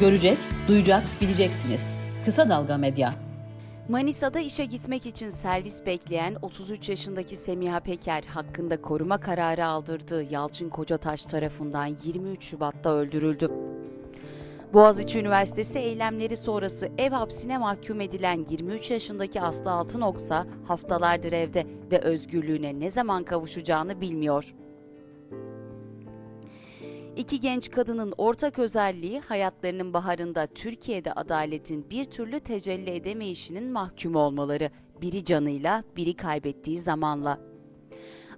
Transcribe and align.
Görecek, 0.00 0.38
duyacak, 0.68 1.02
bileceksiniz. 1.20 1.86
Kısa 2.24 2.48
Dalga 2.48 2.76
Medya. 2.76 3.14
Manisa'da 3.88 4.40
işe 4.40 4.64
gitmek 4.64 5.06
için 5.06 5.28
servis 5.28 5.86
bekleyen 5.86 6.36
33 6.42 6.88
yaşındaki 6.88 7.36
Semiha 7.36 7.80
Peker 7.80 8.24
hakkında 8.24 8.82
koruma 8.82 9.20
kararı 9.20 9.66
aldırdığı 9.66 10.32
Yalçın 10.32 10.68
Kocataş 10.68 11.22
tarafından 11.22 11.96
23 12.04 12.44
Şubat'ta 12.44 12.90
öldürüldü. 12.90 13.50
Boğaziçi 14.72 15.18
Üniversitesi 15.18 15.78
eylemleri 15.78 16.36
sonrası 16.36 16.88
ev 16.98 17.10
hapsine 17.10 17.58
mahkum 17.58 18.00
edilen 18.00 18.46
23 18.50 18.90
yaşındaki 18.90 19.40
Aslı 19.40 19.70
Altınoksa 19.70 20.46
haftalardır 20.68 21.32
evde 21.32 21.66
ve 21.90 21.98
özgürlüğüne 21.98 22.80
ne 22.80 22.90
zaman 22.90 23.24
kavuşacağını 23.24 24.00
bilmiyor. 24.00 24.54
İki 27.16 27.40
genç 27.40 27.70
kadının 27.70 28.14
ortak 28.18 28.58
özelliği 28.58 29.20
hayatlarının 29.20 29.92
baharında 29.94 30.46
Türkiye'de 30.46 31.12
adaletin 31.12 31.90
bir 31.90 32.04
türlü 32.04 32.40
tecelli 32.40 32.90
edemeyişinin 32.90 33.72
mahkum 33.72 34.16
olmaları. 34.16 34.70
Biri 35.00 35.24
canıyla, 35.24 35.84
biri 35.96 36.14
kaybettiği 36.14 36.78
zamanla. 36.78 37.40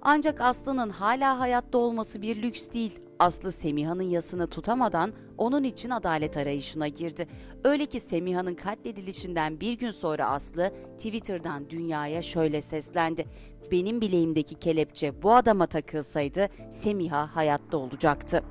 Ancak 0.03 0.41
Aslı'nın 0.41 0.91
hala 0.91 1.41
hayatta 1.41 1.79
olması 1.79 2.23
bir 2.23 2.43
lüks 2.43 2.71
değil. 2.73 3.01
Aslı 3.19 3.53
Semiha'nın 3.53 4.03
yasını 4.03 4.47
tutamadan 4.47 5.13
onun 5.39 5.65
için 5.65 5.91
adalet 5.91 6.37
arayışına 6.37 6.89
girdi. 6.89 7.27
Öyle 7.65 7.87
ki 7.87 8.01
Semiha'nın 8.01 8.55
katledilişinden 8.55 9.61
bir 9.61 9.73
gün 9.73 9.91
sonra 9.91 10.29
Aslı 10.29 10.73
Twitter'dan 10.97 11.71
dünyaya 11.71 12.23
şöyle 12.23 12.63
seslendi. 12.63 13.27
Benim 13.73 14.01
bileğimdeki 14.01 14.55
kelepçe 14.55 15.23
bu 15.23 15.35
adama 15.35 15.67
takılsaydı 15.67 16.49
Semiha 16.71 17.37
hayatta 17.37 17.77
olacaktı. 17.79 18.43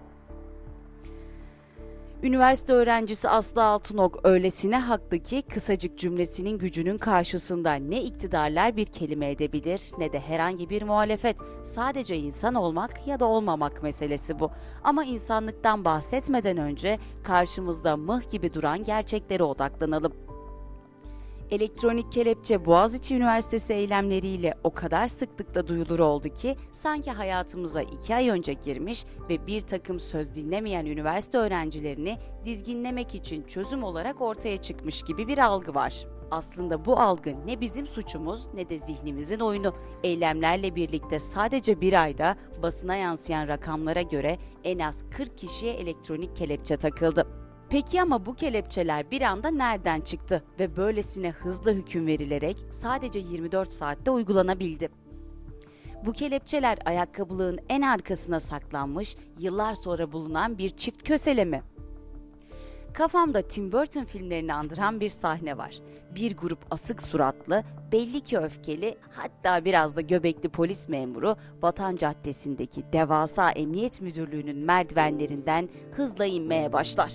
Üniversite 2.24 2.74
öğrencisi 2.74 3.30
Aslı 3.30 3.64
Altınok 3.64 4.20
öylesine 4.24 4.78
haklı 4.78 5.20
ki 5.20 5.42
kısacık 5.42 5.98
cümlesinin 5.98 6.58
gücünün 6.58 6.98
karşısında 6.98 7.74
ne 7.74 8.04
iktidarlar 8.04 8.76
bir 8.76 8.86
kelime 8.86 9.32
edebilir 9.32 9.82
ne 9.98 10.14
de 10.14 10.20
herhangi 10.20 10.70
bir 10.70 10.82
muhalefet. 10.82 11.38
Sadece 11.64 12.18
insan 12.18 12.56
olmak 12.56 13.08
ya 13.08 13.20
da 13.20 13.26
olmamak 13.26 13.84
meselesi 13.84 14.40
bu. 14.40 14.52
Ama 14.84 15.06
insanlıktan 15.06 15.86
bahsetmeden 15.86 16.58
önce 16.58 17.00
karşımızda 17.24 17.98
mıh 17.98 18.30
gibi 18.30 18.54
duran 18.54 18.84
gerçeklere 18.84 19.44
odaklanalım. 19.44 20.14
Elektronik 21.52 22.12
kelepçe 22.12 22.66
Boğaziçi 22.66 23.16
Üniversitesi 23.16 23.74
eylemleriyle 23.74 24.54
o 24.64 24.74
kadar 24.74 25.08
sıklıkla 25.08 25.68
duyulur 25.68 26.00
oldu 26.00 26.30
ki 26.30 26.56
sanki 26.72 27.12
hayatımıza 27.12 27.82
iki 27.82 28.16
ay 28.16 28.30
önce 28.30 28.54
girmiş 28.54 29.06
ve 29.30 29.48
bir 29.48 29.62
takım 29.62 30.00
söz 30.00 30.36
dinlemeyen 30.36 30.86
üniversite 30.86 31.38
öğrencilerini 31.38 32.18
dizginlemek 32.46 33.16
için 33.16 33.44
çözüm 33.44 33.84
olarak 33.84 34.22
ortaya 34.22 34.62
çıkmış 34.62 35.04
gibi 35.04 35.28
bir 35.28 35.38
algı 35.38 35.76
var. 35.76 36.08
Aslında 36.32 36.86
bu 36.86 37.00
algı 37.00 37.36
ne 37.46 37.62
bizim 37.62 37.88
suçumuz 37.88 38.54
ne 38.54 38.70
de 38.70 38.78
zihnimizin 38.78 39.40
oyunu. 39.40 39.74
Eylemlerle 40.04 40.76
birlikte 40.76 41.20
sadece 41.20 41.82
bir 41.82 42.04
ayda 42.04 42.36
basına 42.64 42.96
yansıyan 42.96 43.48
rakamlara 43.48 44.02
göre 44.02 44.38
en 44.64 44.80
az 44.80 45.10
40 45.10 45.38
kişiye 45.38 45.74
elektronik 45.74 46.36
kelepçe 46.36 46.78
takıldı. 46.78 47.47
Peki 47.70 48.02
ama 48.02 48.26
bu 48.26 48.36
kelepçeler 48.36 49.12
bir 49.12 49.22
anda 49.22 49.50
nereden 49.50 50.02
çıktı 50.02 50.44
ve 50.60 50.78
böylesine 50.78 51.32
hızlı 51.32 51.74
hüküm 51.74 52.08
verilerek 52.08 52.58
sadece 52.70 53.20
24 53.20 53.74
saatte 53.74 54.12
uygulanabildi? 54.12 54.90
Bu 56.06 56.14
kelepçeler 56.14 56.78
ayakkabılığın 56.86 57.60
en 57.70 57.82
arkasına 57.82 58.40
saklanmış, 58.40 59.16
yıllar 59.40 59.76
sonra 59.76 60.12
bulunan 60.12 60.58
bir 60.58 60.70
çift 60.70 61.04
kösele 61.04 61.46
mi? 61.46 61.64
Kafamda 62.94 63.42
Tim 63.42 63.72
Burton 63.72 64.04
filmlerini 64.04 64.54
andıran 64.54 65.00
bir 65.00 65.10
sahne 65.10 65.58
var. 65.58 65.80
Bir 66.16 66.38
grup 66.38 66.60
asık 66.72 67.02
suratlı, 67.02 67.64
belli 67.92 68.22
ki 68.22 68.38
öfkeli, 68.38 68.98
hatta 69.12 69.66
biraz 69.66 69.96
da 69.96 70.02
göbekli 70.02 70.50
polis 70.50 70.90
memuru 70.90 71.36
Vatan 71.62 71.96
Caddesi'ndeki 71.96 72.84
devasa 72.94 73.52
emniyet 73.52 74.02
müdürlüğünün 74.02 74.58
merdivenlerinden 74.58 75.70
hızla 75.92 76.26
inmeye 76.26 76.74
başlar. 76.74 77.14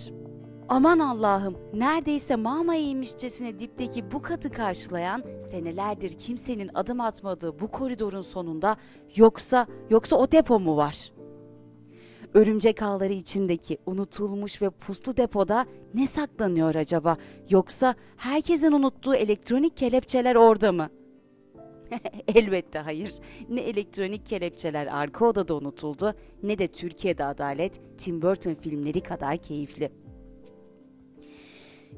Aman 0.68 0.98
Allah'ım 0.98 1.56
neredeyse 1.74 2.36
mağma 2.36 2.76
eğmişçesine 2.76 3.58
dipteki 3.58 4.12
bu 4.12 4.22
katı 4.22 4.50
karşılayan 4.50 5.24
senelerdir 5.50 6.10
kimsenin 6.18 6.70
adım 6.74 7.00
atmadığı 7.00 7.60
bu 7.60 7.68
koridorun 7.68 8.22
sonunda 8.22 8.76
yoksa 9.16 9.66
yoksa 9.90 10.16
o 10.16 10.32
depo 10.32 10.60
mu 10.60 10.76
var? 10.76 11.12
Örümcek 12.34 12.82
ağları 12.82 13.12
içindeki 13.12 13.78
unutulmuş 13.86 14.62
ve 14.62 14.70
puslu 14.70 15.16
depoda 15.16 15.66
ne 15.94 16.06
saklanıyor 16.06 16.74
acaba? 16.74 17.16
Yoksa 17.50 17.94
herkesin 18.16 18.72
unuttuğu 18.72 19.14
elektronik 19.14 19.76
kelepçeler 19.76 20.34
orada 20.34 20.72
mı? 20.72 20.90
Elbette 22.34 22.78
hayır. 22.78 23.14
Ne 23.48 23.60
elektronik 23.60 24.26
kelepçeler 24.26 24.86
arka 24.86 25.24
odada 25.24 25.54
unutuldu 25.54 26.14
ne 26.42 26.58
de 26.58 26.68
Türkiye'de 26.68 27.24
adalet 27.24 27.80
Tim 27.98 28.22
Burton 28.22 28.54
filmleri 28.54 29.00
kadar 29.00 29.36
keyifli. 29.36 29.92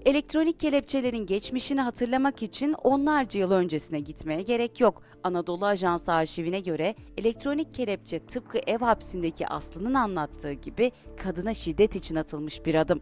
Elektronik 0.05 0.61
kelepçelerin 0.61 1.27
geçmişini 1.27 1.81
hatırlamak 1.81 2.43
için 2.43 2.73
onlarca 2.73 3.41
yıl 3.41 3.51
öncesine 3.51 4.01
gitmeye 4.01 4.43
gerek 4.43 4.81
yok. 4.81 5.03
Anadolu 5.23 5.67
Ajansı 5.67 6.13
arşivine 6.13 6.61
göre 6.61 6.95
elektronik 7.19 7.75
kelepçe 7.75 8.27
tıpkı 8.27 8.59
ev 8.67 8.79
hapsindeki 8.79 9.47
Aslı'nın 9.47 9.95
anlattığı 9.95 10.53
gibi 10.53 10.93
kadına 11.17 11.55
şiddet 11.55 11.97
için 11.97 12.17
atılmış 12.17 12.67
bir 12.67 12.75
adım. 12.75 13.01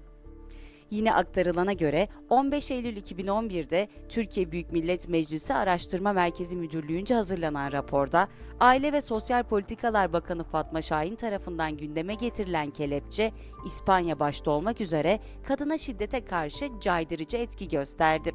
Yine 0.93 1.15
aktarılana 1.15 1.73
göre 1.73 2.09
15 2.31 2.71
Eylül 2.71 2.97
2011'de 2.97 3.89
Türkiye 4.09 4.53
Büyük 4.53 4.73
Millet 4.73 5.09
Meclisi 5.09 5.55
Araştırma 5.55 6.13
Merkezi 6.13 6.57
Müdürlüğü'nce 6.57 7.15
hazırlanan 7.15 7.73
raporda 7.73 8.29
Aile 8.61 8.93
ve 8.93 9.01
Sosyal 9.01 9.43
Politikalar 9.43 10.13
Bakanı 10.13 10.45
Fatma 10.45 10.83
Şahin 10.83 11.17
tarafından 11.17 11.77
gündeme 11.77 12.15
getirilen 12.15 12.71
kelepçe 12.71 13.33
İspanya 13.67 14.21
başta 14.21 14.51
olmak 14.51 14.81
üzere 14.81 15.21
kadına 15.49 15.79
şiddete 15.79 16.25
karşı 16.25 16.69
caydırıcı 16.81 17.37
etki 17.37 17.69
gösterdi. 17.69 18.33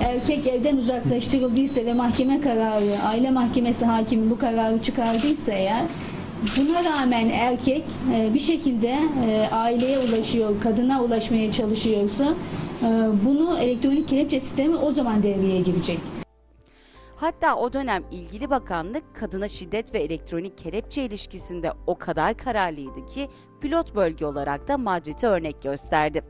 Erkek 0.00 0.46
evden 0.46 0.76
uzaklaştırıldıysa 0.76 1.84
ve 1.84 1.92
mahkeme 1.92 2.40
kararı, 2.40 3.02
aile 3.04 3.30
mahkemesi 3.30 3.84
hakimi 3.84 4.30
bu 4.30 4.38
kararı 4.38 4.82
çıkardıysa 4.82 5.52
eğer 5.52 5.84
Buna 6.42 6.84
rağmen 6.84 7.28
erkek 7.28 7.84
e, 8.14 8.34
bir 8.34 8.38
şekilde 8.38 8.98
e, 9.26 9.48
aileye 9.52 9.98
ulaşıyor, 9.98 10.60
kadına 10.60 11.02
ulaşmaya 11.02 11.52
çalışıyorsa 11.52 12.24
e, 12.82 12.86
bunu 13.24 13.58
elektronik 13.58 14.08
kelepçe 14.08 14.40
sistemi 14.40 14.76
o 14.76 14.92
zaman 14.92 15.22
devreye 15.22 15.60
girecek. 15.60 15.98
Hatta 17.16 17.56
o 17.56 17.72
dönem 17.72 18.04
ilgili 18.10 18.50
bakanlık 18.50 19.16
kadına 19.16 19.48
şiddet 19.48 19.94
ve 19.94 19.98
elektronik 19.98 20.58
kelepçe 20.58 21.04
ilişkisinde 21.04 21.72
o 21.86 21.98
kadar 21.98 22.36
kararlıydı 22.36 23.06
ki 23.06 23.28
pilot 23.60 23.94
bölge 23.94 24.26
olarak 24.26 24.68
da 24.68 24.78
Madrid'e 24.78 25.26
örnek 25.26 25.62
gösterdi. 25.62 26.22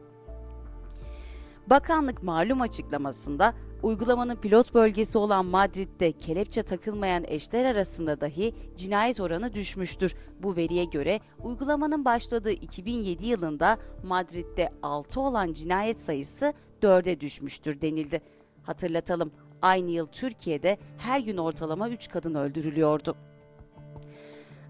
Bakanlık 1.66 2.22
malum 2.22 2.60
açıklamasında 2.60 3.54
uygulamanın 3.86 4.36
pilot 4.36 4.74
bölgesi 4.74 5.18
olan 5.18 5.46
Madrid'de 5.46 6.12
kelepçe 6.12 6.62
takılmayan 6.62 7.24
eşler 7.26 7.64
arasında 7.64 8.20
dahi 8.20 8.54
cinayet 8.76 9.20
oranı 9.20 9.54
düşmüştür. 9.54 10.14
Bu 10.42 10.56
veriye 10.56 10.84
göre 10.84 11.20
uygulamanın 11.42 12.04
başladığı 12.04 12.50
2007 12.50 13.26
yılında 13.26 13.78
Madrid'de 14.04 14.70
6 14.82 15.20
olan 15.20 15.52
cinayet 15.52 16.00
sayısı 16.00 16.52
4'e 16.82 17.20
düşmüştür 17.20 17.80
denildi. 17.80 18.20
Hatırlatalım, 18.62 19.32
aynı 19.62 19.90
yıl 19.90 20.06
Türkiye'de 20.06 20.78
her 20.98 21.20
gün 21.20 21.36
ortalama 21.36 21.88
3 21.88 22.08
kadın 22.08 22.34
öldürülüyordu. 22.34 23.16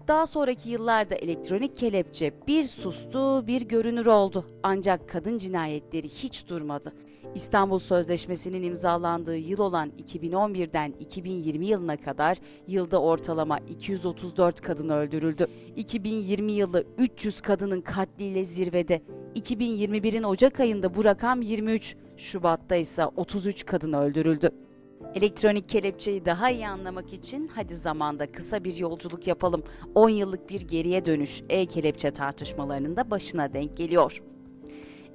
Daha 0.07 0.25
sonraki 0.25 0.69
yıllarda 0.69 1.15
elektronik 1.15 1.77
kelepçe 1.77 2.33
bir 2.47 2.63
sustu 2.63 3.47
bir 3.47 3.61
görünür 3.61 4.05
oldu. 4.05 4.45
Ancak 4.63 5.09
kadın 5.09 5.37
cinayetleri 5.37 6.09
hiç 6.09 6.47
durmadı. 6.47 6.93
İstanbul 7.35 7.79
Sözleşmesi'nin 7.79 8.63
imzalandığı 8.63 9.37
yıl 9.37 9.59
olan 9.59 9.89
2011'den 9.89 10.93
2020 10.99 11.65
yılına 11.65 11.97
kadar 11.97 12.37
yılda 12.67 13.01
ortalama 13.01 13.59
234 13.59 14.61
kadın 14.61 14.89
öldürüldü. 14.89 15.47
2020 15.75 16.51
yılı 16.51 16.83
300 16.97 17.41
kadının 17.41 17.81
katliyle 17.81 18.45
zirvede. 18.45 19.01
2021'in 19.35 20.23
Ocak 20.23 20.59
ayında 20.59 20.95
bu 20.95 21.05
rakam 21.05 21.41
23, 21.41 21.95
Şubat'ta 22.17 22.75
ise 22.75 23.05
33 23.05 23.65
kadın 23.65 23.93
öldürüldü. 23.93 24.66
Elektronik 25.15 25.69
kelepçeyi 25.69 26.25
daha 26.25 26.49
iyi 26.49 26.67
anlamak 26.67 27.13
için 27.13 27.47
hadi 27.55 27.75
zamanda 27.75 28.31
kısa 28.31 28.63
bir 28.63 28.75
yolculuk 28.75 29.27
yapalım. 29.27 29.63
10 29.95 30.09
yıllık 30.09 30.49
bir 30.49 30.61
geriye 30.61 31.05
dönüş 31.05 31.43
e-kelepçe 31.49 32.11
tartışmalarının 32.11 32.95
da 32.95 33.11
başına 33.11 33.53
denk 33.53 33.77
geliyor. 33.77 34.23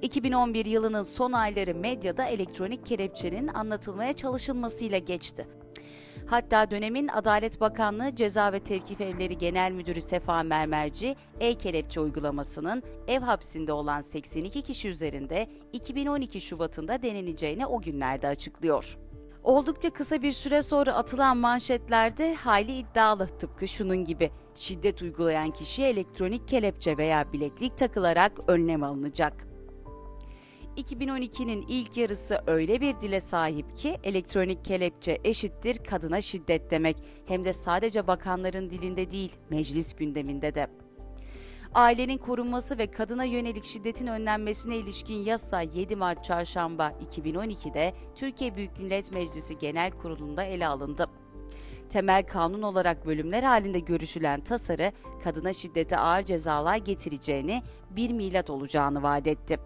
2011 0.01 0.65
yılının 0.65 1.03
son 1.03 1.31
ayları 1.31 1.75
medyada 1.75 2.25
elektronik 2.25 2.85
kelepçenin 2.85 3.47
anlatılmaya 3.47 4.13
çalışılmasıyla 4.13 4.97
geçti. 4.97 5.47
Hatta 6.25 6.71
dönemin 6.71 7.07
Adalet 7.07 7.61
Bakanlığı 7.61 8.15
Ceza 8.15 8.53
ve 8.53 8.59
Tevkif 8.59 9.01
Evleri 9.01 9.37
Genel 9.37 9.71
Müdürü 9.71 10.01
Sefa 10.01 10.43
Mermerci, 10.43 11.15
e-kelepçe 11.39 11.99
uygulamasının 11.99 12.83
ev 13.07 13.21
hapsinde 13.21 13.73
olan 13.73 14.01
82 14.01 14.61
kişi 14.61 14.89
üzerinde 14.89 15.47
2012 15.73 16.41
Şubat'ında 16.41 17.01
deneneceğini 17.01 17.65
o 17.65 17.81
günlerde 17.81 18.27
açıklıyor. 18.27 18.97
Oldukça 19.43 19.89
kısa 19.89 20.21
bir 20.21 20.31
süre 20.31 20.61
sonra 20.61 20.93
atılan 20.93 21.37
manşetlerde 21.37 22.33
hayli 22.35 22.77
iddialı 22.77 23.27
tıpkı 23.27 23.67
şunun 23.67 24.05
gibi. 24.05 24.31
Şiddet 24.55 25.01
uygulayan 25.01 25.51
kişiye 25.51 25.89
elektronik 25.89 26.47
kelepçe 26.47 26.97
veya 26.97 27.33
bileklik 27.33 27.77
takılarak 27.77 28.31
önlem 28.47 28.83
alınacak. 28.83 29.47
2012'nin 30.77 31.65
ilk 31.67 31.97
yarısı 31.97 32.43
öyle 32.47 32.81
bir 32.81 33.01
dile 33.01 33.19
sahip 33.19 33.75
ki 33.75 33.97
elektronik 34.03 34.65
kelepçe 34.65 35.19
eşittir 35.23 35.77
kadına 35.77 36.21
şiddet 36.21 36.71
demek. 36.71 36.97
Hem 37.25 37.45
de 37.45 37.53
sadece 37.53 38.07
bakanların 38.07 38.69
dilinde 38.69 39.11
değil, 39.11 39.35
meclis 39.49 39.95
gündeminde 39.95 40.55
de. 40.55 40.67
Ailenin 41.73 42.17
korunması 42.17 42.77
ve 42.77 42.91
kadına 42.91 43.23
yönelik 43.23 43.63
şiddetin 43.63 44.07
önlenmesine 44.07 44.77
ilişkin 44.77 45.15
yasa 45.15 45.61
7 45.61 45.95
Mart 45.95 46.23
Çarşamba 46.23 46.93
2012'de 47.15 47.93
Türkiye 48.15 48.55
Büyük 48.55 48.79
Millet 48.79 49.11
Meclisi 49.11 49.57
Genel 49.57 49.91
Kurulu'nda 49.91 50.43
ele 50.43 50.67
alındı. 50.67 51.07
Temel 51.89 52.23
kanun 52.27 52.61
olarak 52.61 53.05
bölümler 53.05 53.43
halinde 53.43 53.79
görüşülen 53.79 54.41
tasarı 54.41 54.91
kadına 55.23 55.53
şiddete 55.53 55.97
ağır 55.97 56.21
cezalar 56.21 56.77
getireceğini, 56.77 57.63
bir 57.89 58.13
milat 58.13 58.49
olacağını 58.49 59.03
vaat 59.03 59.27
etti. 59.27 59.57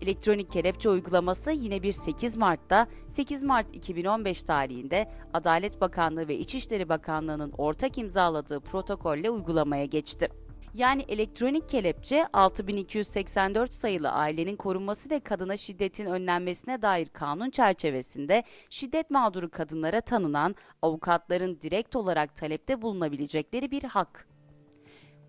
Elektronik 0.00 0.52
kelepçe 0.52 0.90
uygulaması 0.90 1.50
yine 1.52 1.82
bir 1.82 1.92
8 1.92 2.36
Mart'ta 2.36 2.86
8 3.08 3.42
Mart 3.42 3.66
2015 3.76 4.42
tarihinde 4.42 5.10
Adalet 5.32 5.80
Bakanlığı 5.80 6.28
ve 6.28 6.36
İçişleri 6.36 6.88
Bakanlığı'nın 6.88 7.52
ortak 7.58 7.98
imzaladığı 7.98 8.60
protokolle 8.60 9.30
uygulamaya 9.30 9.84
geçti. 9.84 10.43
Yani 10.74 11.04
elektronik 11.08 11.68
kelepçe 11.68 12.26
6284 12.32 13.74
sayılı 13.74 14.10
ailenin 14.10 14.56
korunması 14.56 15.10
ve 15.10 15.20
kadına 15.20 15.56
şiddetin 15.56 16.06
önlenmesine 16.06 16.82
dair 16.82 17.06
kanun 17.06 17.50
çerçevesinde 17.50 18.42
şiddet 18.70 19.10
mağduru 19.10 19.50
kadınlara 19.50 20.00
tanınan 20.00 20.54
avukatların 20.82 21.58
direkt 21.60 21.96
olarak 21.96 22.36
talepte 22.36 22.82
bulunabilecekleri 22.82 23.70
bir 23.70 23.82
hak. 23.82 24.28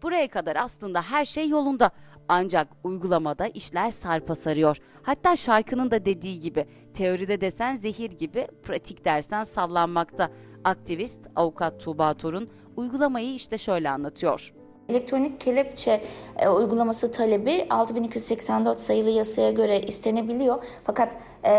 Buraya 0.02 0.28
kadar 0.28 0.56
aslında 0.56 1.02
her 1.02 1.26
şey 1.26 1.50
yolunda. 1.50 1.92
Ancak 2.28 2.68
uygulamada 2.84 3.48
işler 3.48 3.92
sarpa 3.92 4.36
sarıyor. 4.36 4.78
Hatta 5.04 5.36
şarkının 5.36 5.92
da 5.92 6.06
dediği 6.06 6.40
gibi 6.40 6.66
teoride 6.94 7.42
desen 7.42 7.76
zehir 7.76 8.12
gibi, 8.12 8.48
pratik 8.64 9.06
dersen 9.06 9.44
sallanmakta. 9.44 10.32
Aktivist 10.64 11.28
avukat 11.36 11.80
Tuğba 11.80 12.14
Torun 12.14 12.50
uygulamayı 12.76 13.34
işte 13.34 13.58
şöyle 13.58 13.90
anlatıyor. 13.90 14.54
Elektronik 14.90 15.42
kelepçe 15.42 16.02
e, 16.38 16.50
uygulaması 16.50 17.12
talebi 17.12 17.68
6284 17.70 18.80
sayılı 18.80 19.10
yasaya 19.10 19.52
göre 19.52 19.80
istenebiliyor. 19.80 20.64
Fakat 20.84 21.18
e, 21.44 21.52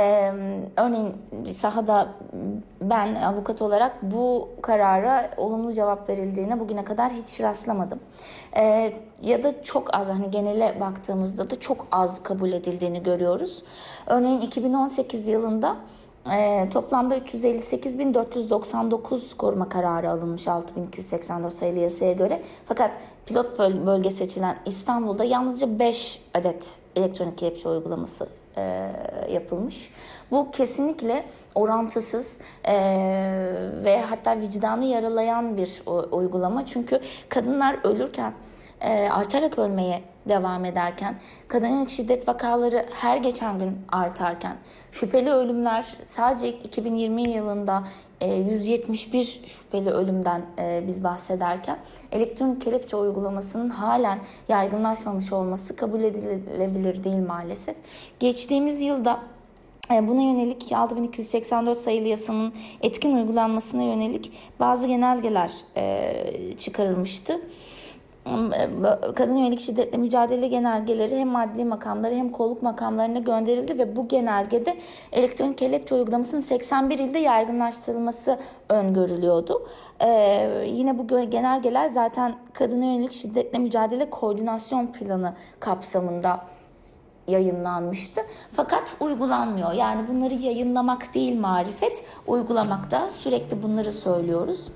örneğin 0.76 1.16
sahada 1.52 2.08
ben 2.80 3.14
avukat 3.14 3.62
olarak 3.62 4.02
bu 4.02 4.48
karara 4.62 5.30
olumlu 5.36 5.72
cevap 5.72 6.08
verildiğine 6.08 6.60
bugüne 6.60 6.84
kadar 6.84 7.12
hiç 7.12 7.40
rastlamadım. 7.40 8.00
E, 8.56 8.92
ya 9.22 9.42
da 9.42 9.62
çok 9.62 9.94
az 9.94 10.08
hani 10.08 10.30
genele 10.30 10.80
baktığımızda 10.80 11.50
da 11.50 11.60
çok 11.60 11.86
az 11.92 12.22
kabul 12.22 12.52
edildiğini 12.52 13.02
görüyoruz. 13.02 13.64
Örneğin 14.06 14.40
2018 14.40 15.28
yılında 15.28 15.76
e, 16.32 16.68
toplamda 16.70 17.18
358.499 17.18 19.36
koruma 19.36 19.68
kararı 19.68 20.10
alınmış 20.10 20.48
6284 20.48 21.52
sayılı 21.52 21.78
yasaya 21.78 22.12
göre. 22.12 22.42
Fakat 22.66 22.90
pilot 23.26 23.58
bölge 23.58 24.10
seçilen 24.10 24.56
İstanbul'da 24.66 25.24
yalnızca 25.24 25.78
5 25.78 26.22
adet 26.34 26.78
elektronik 26.96 27.38
kelepçe 27.38 27.68
uygulaması 27.68 28.28
e, 28.56 28.90
yapılmış. 29.32 29.90
Bu 30.30 30.50
kesinlikle 30.50 31.24
orantısız 31.54 32.40
e, 32.64 32.74
ve 33.84 34.00
hatta 34.00 34.40
vicdanı 34.40 34.84
yaralayan 34.84 35.56
bir 35.56 35.82
uygulama. 36.10 36.66
Çünkü 36.66 37.00
kadınlar 37.28 37.76
ölürken 37.84 38.32
e, 38.80 39.08
artarak 39.08 39.58
ölmeye 39.58 40.02
devam 40.28 40.64
ederken, 40.64 41.14
kadın 41.48 41.86
şiddet 41.86 42.28
vakaları 42.28 42.86
her 42.94 43.16
geçen 43.16 43.58
gün 43.58 43.78
artarken, 43.92 44.56
şüpheli 44.92 45.30
ölümler 45.30 45.94
sadece 46.02 46.48
2020 46.48 47.28
yılında 47.30 47.84
e, 48.20 48.34
171 48.34 49.40
şüpheli 49.46 49.90
ölümden 49.90 50.42
e, 50.58 50.84
biz 50.86 51.04
bahsederken, 51.04 51.78
elektronik 52.12 52.62
kelepçe 52.62 52.96
uygulamasının 52.96 53.68
halen 53.68 54.18
yaygınlaşmamış 54.48 55.32
olması 55.32 55.76
kabul 55.76 56.00
edilebilir 56.00 57.04
değil 57.04 57.26
maalesef. 57.26 57.76
Geçtiğimiz 58.20 58.80
yılda 58.80 59.20
e, 59.94 60.08
Buna 60.08 60.22
yönelik 60.22 60.72
6284 60.72 61.78
sayılı 61.78 62.08
yasanın 62.08 62.54
etkin 62.82 63.16
uygulanmasına 63.16 63.82
yönelik 63.82 64.32
bazı 64.60 64.86
genelgeler 64.86 65.52
e, 65.76 66.12
çıkarılmıştı 66.58 67.40
kadın 69.14 69.36
yönelik 69.36 69.60
şiddetle 69.60 69.98
mücadele 69.98 70.48
genelgeleri 70.48 71.16
hem 71.16 71.36
adli 71.36 71.64
makamları 71.64 72.14
hem 72.14 72.32
kolluk 72.32 72.62
makamlarına 72.62 73.18
gönderildi 73.18 73.78
ve 73.78 73.96
bu 73.96 74.08
genelgede 74.08 74.76
elektronik 75.12 75.58
kelepçe 75.58 75.94
uygulamasının 75.94 76.40
81 76.40 76.98
ilde 76.98 77.18
yaygınlaştırılması 77.18 78.38
öngörülüyordu. 78.68 79.68
Ee, 80.00 80.66
yine 80.66 80.98
bu 80.98 81.30
genelgeler 81.30 81.86
zaten 81.86 82.34
kadın 82.52 82.82
yönelik 82.82 83.12
şiddetle 83.12 83.58
mücadele 83.58 84.10
koordinasyon 84.10 84.86
planı 84.86 85.34
kapsamında 85.60 86.40
yayınlanmıştı. 87.28 88.20
Fakat 88.52 88.96
uygulanmıyor. 89.00 89.72
Yani 89.72 90.08
bunları 90.08 90.34
yayınlamak 90.34 91.14
değil 91.14 91.40
marifet, 91.40 92.04
uygulamakta 92.26 93.08
sürekli 93.10 93.62
bunları 93.62 93.92
söylüyoruz. 93.92 94.68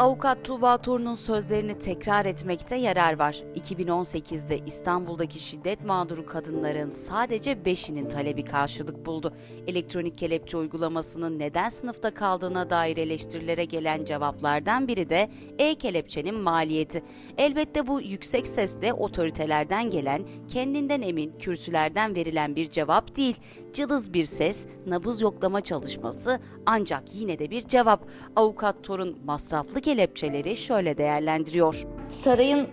Avukat 0.00 0.44
Tuğba 0.44 0.78
Torun'un 0.78 1.14
sözlerini 1.14 1.78
tekrar 1.78 2.26
etmekte 2.26 2.76
yarar 2.76 3.18
var. 3.18 3.42
2018'de 3.56 4.58
İstanbul'daki 4.66 5.38
şiddet 5.38 5.84
mağduru 5.84 6.26
kadınların 6.26 6.90
sadece 6.90 7.52
5'inin 7.52 8.08
talebi 8.08 8.44
karşılık 8.44 9.06
buldu. 9.06 9.34
Elektronik 9.66 10.18
kelepçe 10.18 10.56
uygulamasının 10.56 11.38
neden 11.38 11.68
sınıfta 11.68 12.14
kaldığına 12.14 12.70
dair 12.70 12.96
eleştirilere 12.96 13.64
gelen 13.64 14.04
cevaplardan 14.04 14.88
biri 14.88 15.10
de 15.10 15.30
e-kelepçenin 15.58 16.34
maliyeti. 16.34 17.02
Elbette 17.38 17.86
bu 17.86 18.00
yüksek 18.00 18.48
sesle 18.48 18.92
otoritelerden 18.92 19.90
gelen, 19.90 20.22
kendinden 20.48 21.02
emin 21.02 21.38
kürsülerden 21.38 22.14
verilen 22.14 22.56
bir 22.56 22.70
cevap 22.70 23.16
değil. 23.16 23.36
Cılız 23.72 24.12
bir 24.12 24.24
ses, 24.24 24.66
nabız 24.86 25.20
yoklama 25.20 25.60
çalışması 25.60 26.40
ancak 26.66 27.02
yine 27.14 27.38
de 27.38 27.50
bir 27.50 27.62
cevap. 27.62 28.00
Avukat 28.36 28.82
Torun 28.82 29.18
masraflı 29.24 29.80
kelepçeleri 29.80 30.56
şöyle 30.56 30.98
değerlendiriyor. 30.98 31.86
Sarayın 32.08 32.68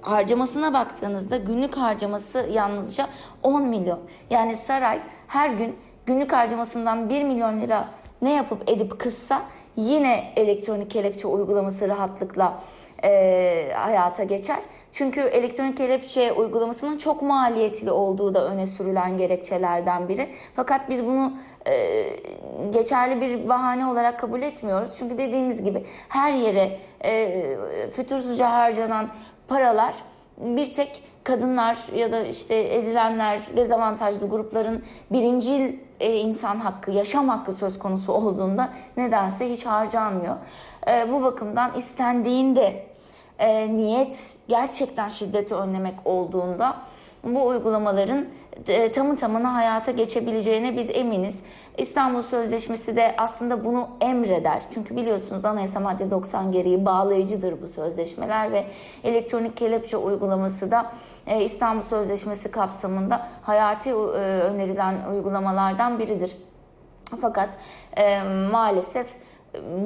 harcamasına 0.00 0.72
baktığınızda 0.72 1.36
günlük 1.36 1.76
harcaması 1.76 2.48
yalnızca 2.52 3.08
10 3.42 3.68
milyon. 3.68 4.00
Yani 4.30 4.56
saray 4.56 5.00
her 5.26 5.50
gün 5.50 5.76
günlük 6.06 6.32
harcamasından 6.32 7.08
1 7.10 7.24
milyon 7.24 7.60
lira 7.60 7.88
ne 8.22 8.34
yapıp 8.34 8.70
edip 8.70 8.98
kıssa 8.98 9.42
yine 9.76 10.32
elektronik 10.36 10.90
kelepçe 10.90 11.28
uygulaması 11.28 11.88
rahatlıkla 11.88 12.60
e, 13.04 13.72
hayata 13.76 14.24
geçer. 14.24 14.58
Çünkü 14.92 15.20
elektronik 15.20 15.76
kelepçe 15.76 16.32
uygulamasının 16.32 16.98
çok 16.98 17.22
maliyetli 17.22 17.90
olduğu 17.90 18.34
da 18.34 18.44
öne 18.44 18.66
sürülen 18.66 19.18
gerekçelerden 19.18 20.08
biri. 20.08 20.28
Fakat 20.54 20.88
biz 20.88 21.04
bunu 21.04 21.32
e, 21.66 22.06
geçerli 22.70 23.20
bir 23.20 23.48
bahane 23.48 23.86
olarak 23.86 24.18
kabul 24.18 24.42
etmiyoruz. 24.42 24.94
Çünkü 24.98 25.18
dediğimiz 25.18 25.62
gibi 25.62 25.86
her 26.08 26.32
yere 26.32 26.78
e, 27.04 27.90
fütursuzca 27.90 28.50
harcanan 28.50 29.08
paralar 29.48 29.94
bir 30.38 30.74
tek 30.74 31.02
kadınlar 31.24 31.78
ya 31.94 32.12
da 32.12 32.20
işte 32.20 32.54
ezilenler, 32.54 33.40
dezavantajlı 33.56 34.28
grupların 34.28 34.84
birincil 35.12 35.76
e, 36.00 36.16
insan 36.16 36.56
hakkı, 36.56 36.90
yaşam 36.90 37.28
hakkı 37.28 37.52
söz 37.52 37.78
konusu 37.78 38.12
olduğunda 38.12 38.70
nedense 38.96 39.52
hiç 39.52 39.66
harcanmıyor. 39.66 40.36
E, 40.88 41.12
bu 41.12 41.22
bakımdan 41.22 41.74
istendiğinde 41.76 42.89
e, 43.40 43.74
niyet 43.76 44.36
gerçekten 44.48 45.08
şiddeti 45.08 45.54
önlemek 45.54 45.94
olduğunda 46.04 46.76
bu 47.24 47.46
uygulamaların 47.46 48.26
e, 48.68 48.92
tamı 48.92 49.16
tamına 49.16 49.54
hayata 49.54 49.90
geçebileceğine 49.90 50.76
biz 50.76 50.90
eminiz. 50.90 51.42
İstanbul 51.78 52.22
Sözleşmesi 52.22 52.96
de 52.96 53.14
aslında 53.18 53.64
bunu 53.64 53.88
emreder. 54.00 54.62
Çünkü 54.74 54.96
biliyorsunuz 54.96 55.44
Anayasa 55.44 55.80
Madde 55.80 56.10
90 56.10 56.52
gereği 56.52 56.86
bağlayıcıdır 56.86 57.62
bu 57.62 57.68
sözleşmeler 57.68 58.52
ve 58.52 58.64
elektronik 59.04 59.56
kelepçe 59.56 59.96
uygulaması 59.96 60.70
da 60.70 60.92
e, 61.26 61.44
İstanbul 61.44 61.82
Sözleşmesi 61.82 62.50
kapsamında 62.50 63.26
hayati 63.42 63.90
e, 63.90 63.92
önerilen 63.92 64.94
uygulamalardan 65.12 65.98
biridir. 65.98 66.36
Fakat 67.20 67.48
e, 67.96 68.22
maalesef 68.52 69.06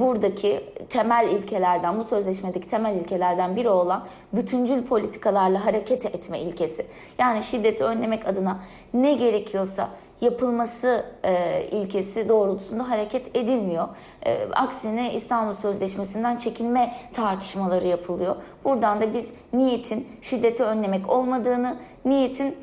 buradaki 0.01 0.65
temel 0.89 1.29
ilkelerden, 1.29 1.99
bu 1.99 2.05
sözleşmedeki 2.05 2.69
temel 2.69 2.97
ilkelerden 2.97 3.57
biri 3.57 3.69
olan 3.69 4.05
bütüncül 4.33 4.87
politikalarla 4.87 5.67
hareket 5.67 6.07
etme 6.07 6.41
ilkesi. 6.41 6.87
Yani 7.19 7.43
şiddeti 7.43 7.85
önlemek 7.85 8.29
adına 8.29 8.61
ne 8.95 9.15
gerekiyorsa 9.15 9.89
yapılması 10.21 11.05
e, 11.25 11.63
ilkesi 11.71 12.29
doğrultusunda 12.29 12.91
hareket 12.91 13.37
edilmiyor. 13.37 13.89
E, 14.27 14.49
aksine 14.53 15.15
İstanbul 15.15 15.55
Sözleşmesi'nden 15.55 16.37
çekilme 16.37 16.95
tartışmaları 17.13 17.87
yapılıyor. 17.87 18.37
Buradan 18.65 19.01
da 19.01 19.15
biz 19.15 19.33
niyetin 19.53 20.09
şiddeti 20.23 20.65
önlemek 20.65 21.11
olmadığını, 21.11 21.77
niyetin 22.05 22.57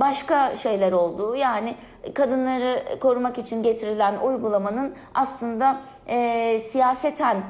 başka 0.00 0.56
şeyler 0.56 0.92
olduğu 0.92 1.36
yani 1.36 1.74
kadınları 2.14 2.98
korumak 3.00 3.38
için 3.38 3.62
getirilen 3.62 4.18
uygulamanın 4.18 4.94
aslında 5.14 5.80
siyaseten 6.60 7.42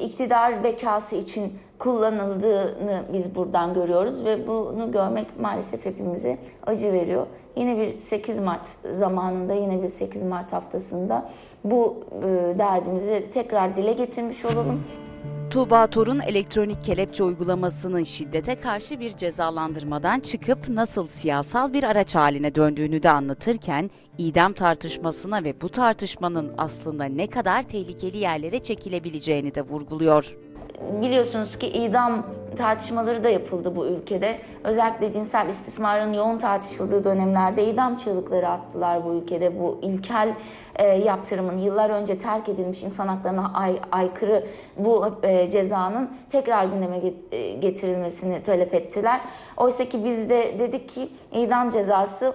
iktidar 0.00 0.64
bekası 0.64 1.16
için 1.16 1.58
kullanıldığını 1.78 3.02
biz 3.12 3.34
buradan 3.34 3.74
görüyoruz 3.74 4.24
ve 4.24 4.46
bunu 4.46 4.92
görmek 4.92 5.40
maalesef 5.40 5.84
hepimize 5.84 6.38
acı 6.66 6.92
veriyor. 6.92 7.26
Yine 7.56 7.78
bir 7.78 7.98
8 7.98 8.38
Mart 8.38 8.66
zamanında 8.90 9.54
yine 9.54 9.82
bir 9.82 9.88
8 9.88 10.22
Mart 10.22 10.52
haftasında 10.52 11.28
bu 11.64 12.04
e, 12.22 12.58
derdimizi 12.58 13.30
tekrar 13.32 13.76
dile 13.76 13.92
getirmiş 13.92 14.44
olalım. 14.44 14.84
Tuğba 15.50 15.86
Torun 15.86 16.20
elektronik 16.20 16.84
kelepçe 16.84 17.24
uygulamasının 17.24 18.02
şiddete 18.02 18.60
karşı 18.60 19.00
bir 19.00 19.10
cezalandırmadan 19.10 20.20
çıkıp 20.20 20.68
nasıl 20.68 21.06
siyasal 21.06 21.72
bir 21.72 21.82
araç 21.82 22.14
haline 22.14 22.54
döndüğünü 22.54 23.02
de 23.02 23.10
anlatırken 23.10 23.90
idam 24.18 24.52
tartışmasına 24.52 25.44
ve 25.44 25.60
bu 25.60 25.68
tartışmanın 25.68 26.54
aslında 26.58 27.04
ne 27.04 27.26
kadar 27.26 27.62
tehlikeli 27.62 28.16
yerlere 28.16 28.58
çekilebileceğini 28.58 29.54
de 29.54 29.62
vurguluyor 29.62 30.36
biliyorsunuz 31.02 31.58
ki 31.58 31.68
idam 31.68 32.26
tartışmaları 32.56 33.24
da 33.24 33.28
yapıldı 33.28 33.76
bu 33.76 33.86
ülkede. 33.86 34.38
Özellikle 34.64 35.12
cinsel 35.12 35.48
istismarın 35.48 36.12
yoğun 36.12 36.38
tartışıldığı 36.38 37.04
dönemlerde 37.04 37.64
idam 37.64 37.96
çığlıkları 37.96 38.48
attılar 38.48 39.04
bu 39.04 39.14
ülkede. 39.14 39.60
Bu 39.60 39.78
ilkel 39.82 40.34
e, 40.76 40.86
yaptırımın 40.86 41.58
yıllar 41.58 41.90
önce 41.90 42.18
terk 42.18 42.48
edilmiş 42.48 42.82
insan 42.82 43.08
haklarına 43.08 43.50
ay, 43.54 43.80
aykırı 43.92 44.46
bu 44.76 45.06
e, 45.22 45.50
cezanın 45.50 46.10
tekrar 46.30 46.64
gündeme 46.64 47.00
e, 47.32 47.52
getirilmesini 47.52 48.42
talep 48.42 48.74
ettiler. 48.74 49.20
Oysa 49.56 49.84
ki 49.84 50.04
biz 50.04 50.30
de 50.30 50.58
dedik 50.58 50.88
ki 50.88 51.08
idam 51.32 51.70
cezası 51.70 52.34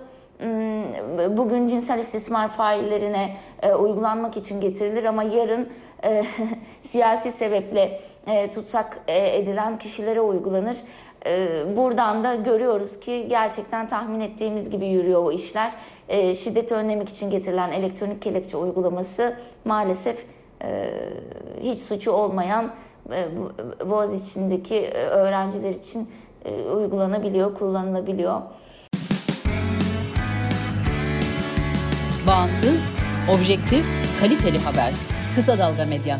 bugün 1.37 1.67
cinsel 1.67 1.99
istismar 1.99 2.49
faillerine 2.49 3.35
e, 3.61 3.73
uygulanmak 3.73 4.37
için 4.37 4.61
getirilir 4.61 5.03
ama 5.03 5.23
yarın 5.23 5.69
e, 6.03 6.25
siyasi 6.81 7.31
sebeple 7.31 7.99
e, 8.27 8.51
tutsak 8.51 8.99
e, 9.07 9.37
edilen 9.37 9.77
kişilere 9.79 10.21
uygulanır. 10.21 10.77
E, 11.25 11.63
buradan 11.77 12.23
da 12.23 12.35
görüyoruz 12.35 12.99
ki 12.99 13.25
gerçekten 13.29 13.87
tahmin 13.87 14.19
ettiğimiz 14.19 14.69
gibi 14.69 14.87
yürüyor 14.87 15.23
o 15.23 15.31
işler. 15.31 15.71
E, 16.09 16.35
şiddet 16.35 16.71
önlemek 16.71 17.09
için 17.09 17.31
getirilen 17.31 17.71
elektronik 17.71 18.21
kelepçe 18.21 18.57
uygulaması 18.57 19.35
maalesef 19.65 20.25
e, 20.63 20.89
hiç 21.61 21.79
suçu 21.79 22.11
olmayan 22.11 22.71
e, 23.11 23.27
Boğaz 23.89 24.13
içindeki 24.13 24.75
e, 24.75 25.03
öğrenciler 25.03 25.69
için 25.69 26.09
e, 26.45 26.61
uygulanabiliyor, 26.61 27.55
kullanılabiliyor. 27.55 28.41
Bağımsız, 32.27 32.85
objektif, 33.29 33.85
kaliteli 34.19 34.57
haber. 34.57 35.18
Kısa 35.35 35.57
Dalga 35.57 35.85
Medya. 35.85 36.19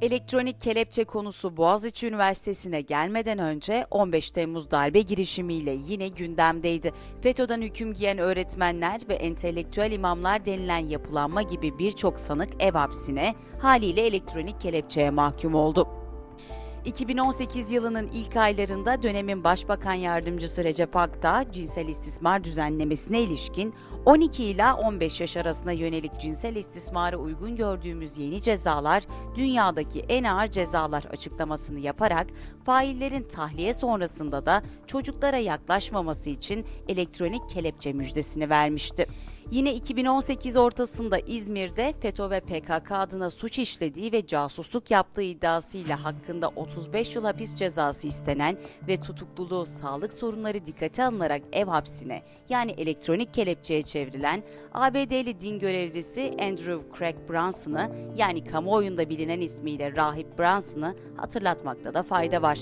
Elektronik 0.00 0.60
kelepçe 0.60 1.04
konusu 1.04 1.56
Boğaziçi 1.56 2.06
Üniversitesi'ne 2.06 2.80
gelmeden 2.80 3.38
önce 3.38 3.86
15 3.90 4.30
Temmuz 4.30 4.70
darbe 4.70 5.00
girişimiyle 5.00 5.76
yine 5.86 6.08
gündemdeydi. 6.08 6.92
FETÖ'den 7.20 7.62
hüküm 7.62 7.92
giyen 7.92 8.18
öğretmenler 8.18 9.00
ve 9.08 9.14
entelektüel 9.14 9.92
imamlar 9.92 10.46
denilen 10.46 10.78
yapılanma 10.78 11.42
gibi 11.42 11.78
birçok 11.78 12.20
sanık 12.20 12.50
ev 12.62 12.72
hapsine 12.72 13.34
haliyle 13.60 14.06
elektronik 14.06 14.60
kelepçeye 14.60 15.10
mahkum 15.10 15.54
oldu. 15.54 16.03
2018 16.84 17.70
yılının 17.70 18.06
ilk 18.14 18.36
aylarında 18.36 19.02
dönemin 19.02 19.44
Başbakan 19.44 19.94
Yardımcısı 19.94 20.64
Recep 20.64 20.96
Akdağ, 20.96 21.44
cinsel 21.52 21.88
istismar 21.88 22.44
düzenlemesine 22.44 23.20
ilişkin 23.20 23.74
12 24.04 24.44
ila 24.44 24.76
15 24.76 25.20
yaş 25.20 25.36
arasına 25.36 25.72
yönelik 25.72 26.20
cinsel 26.20 26.56
istismara 26.56 27.16
uygun 27.16 27.56
gördüğümüz 27.56 28.18
yeni 28.18 28.42
cezalar 28.42 29.02
dünyadaki 29.36 30.00
en 30.00 30.24
ağır 30.24 30.46
cezalar 30.46 31.04
açıklamasını 31.04 31.80
yaparak 31.80 32.26
faillerin 32.64 33.22
tahliye 33.22 33.74
sonrasında 33.74 34.46
da 34.46 34.62
çocuklara 34.86 35.38
yaklaşmaması 35.38 36.30
için 36.30 36.66
elektronik 36.88 37.50
kelepçe 37.50 37.92
müjdesini 37.92 38.50
vermişti. 38.50 39.06
Yine 39.50 39.74
2018 39.74 40.56
ortasında 40.56 41.18
İzmir'de 41.18 41.94
FETÖ 42.00 42.30
ve 42.30 42.40
PKK 42.40 42.92
adına 42.92 43.30
suç 43.30 43.58
işlediği 43.58 44.12
ve 44.12 44.26
casusluk 44.26 44.90
yaptığı 44.90 45.22
iddiasıyla 45.22 46.04
hakkında 46.04 46.48
35 46.78 47.16
yıl 47.16 47.24
hapis 47.24 47.54
cezası 47.56 48.06
istenen 48.06 48.56
ve 48.88 48.96
tutukluluğu 48.96 49.66
sağlık 49.66 50.14
sorunları 50.14 50.66
dikkate 50.66 51.04
alınarak 51.04 51.42
ev 51.52 51.66
hapsine 51.66 52.22
yani 52.48 52.70
elektronik 52.70 53.34
kelepçeye 53.34 53.82
çevrilen 53.82 54.42
ABD'li 54.74 55.40
din 55.40 55.58
görevlisi 55.58 56.36
Andrew 56.40 56.98
Craig 56.98 57.16
Brunson'ı 57.28 57.90
yani 58.16 58.44
kamuoyunda 58.44 59.08
bilinen 59.08 59.40
ismiyle 59.40 59.96
Rahip 59.96 60.38
Brunson'ı 60.38 60.94
hatırlatmakta 61.16 61.94
da 61.94 62.02
fayda 62.02 62.42
var. 62.42 62.58